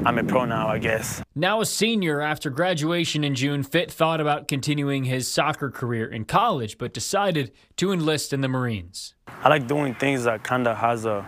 I'm 0.04 0.18
a 0.18 0.24
pro 0.24 0.44
now, 0.44 0.68
I 0.68 0.78
guess. 0.78 1.22
Now 1.34 1.60
a 1.60 1.66
senior 1.66 2.20
after 2.20 2.50
graduation 2.50 3.24
in 3.24 3.34
June, 3.34 3.62
Fit 3.62 3.90
thought 3.90 4.20
about 4.20 4.48
continuing 4.48 5.04
his 5.04 5.28
soccer 5.28 5.70
career 5.70 6.06
in 6.06 6.24
college, 6.24 6.78
but 6.78 6.92
decided 6.92 7.52
to 7.76 7.92
enlist 7.92 8.32
in 8.32 8.40
the 8.40 8.48
Marines. 8.48 9.14
I 9.28 9.48
like 9.48 9.66
doing 9.66 9.94
things 9.94 10.24
that 10.24 10.42
kind 10.42 10.66
of 10.66 10.76
has 10.76 11.06
a 11.06 11.24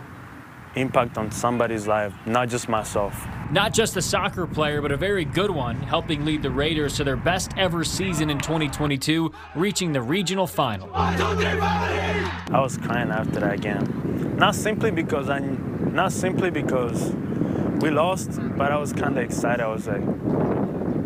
impact 0.75 1.17
on 1.17 1.31
somebody's 1.31 1.87
life, 1.87 2.13
not 2.25 2.49
just 2.49 2.69
myself. 2.69 3.25
Not 3.51 3.73
just 3.73 3.97
a 3.97 4.01
soccer 4.01 4.47
player, 4.47 4.81
but 4.81 4.91
a 4.91 4.97
very 4.97 5.25
good 5.25 5.51
one, 5.51 5.75
helping 5.81 6.23
lead 6.23 6.41
the 6.41 6.49
Raiders 6.49 6.95
to 6.97 7.03
their 7.03 7.17
best 7.17 7.51
ever 7.57 7.83
season 7.83 8.29
in 8.29 8.39
2022, 8.39 9.33
reaching 9.55 9.91
the 9.91 10.01
regional 10.01 10.47
final. 10.47 10.89
I 10.93 12.59
was 12.61 12.77
crying 12.77 13.11
after 13.11 13.41
that 13.41 13.59
game. 13.59 14.37
Not 14.37 14.55
simply 14.55 14.91
because 14.91 15.29
I 15.29 15.39
not 15.91 16.11
simply 16.11 16.49
because 16.49 17.11
we 17.81 17.89
lost, 17.89 18.39
but 18.57 18.71
I 18.71 18.77
was 18.77 18.93
kind 18.93 19.17
of 19.17 19.23
excited. 19.23 19.63
I 19.63 19.67
was 19.67 19.87
like, 19.87 20.01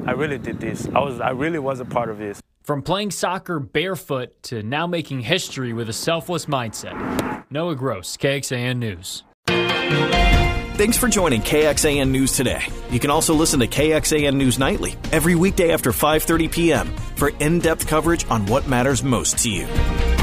I 0.08 0.12
really 0.12 0.38
did 0.38 0.60
this. 0.60 0.88
I 0.88 1.00
was 1.00 1.20
I 1.20 1.32
really 1.32 1.60
was 1.60 1.80
a 1.80 1.86
part 1.86 2.10
of 2.10 2.18
this. 2.18 2.42
From 2.64 2.82
playing 2.82 3.12
soccer 3.12 3.60
barefoot 3.60 4.42
to 4.44 4.64
now 4.64 4.88
making 4.88 5.22
history 5.22 5.74
with 5.74 5.90
a 5.90 5.94
selfless 5.94 6.48
mindset. 6.48 7.46
Noah 7.50 7.76
Gross, 7.76 8.18
KXAN 8.18 8.78
News. 8.78 9.24
Thanks 10.76 10.98
for 10.98 11.08
joining 11.08 11.42
KXAN 11.42 12.10
News 12.10 12.34
today. 12.34 12.64
You 12.90 13.00
can 13.00 13.10
also 13.10 13.34
listen 13.34 13.62
to 13.62 13.68
KXAN 13.68 14.36
News 14.36 14.60
Nightly 14.60 14.96
every 15.12 15.36
weekday 15.36 15.72
after 15.72 15.92
5:30 15.92 16.52
p.m. 16.52 16.88
for 17.16 17.30
in-depth 17.40 17.88
coverage 17.88 18.26
on 18.30 18.46
what 18.48 18.68
matters 18.68 19.04
most 19.04 19.38
to 19.40 19.50
you. 19.50 20.15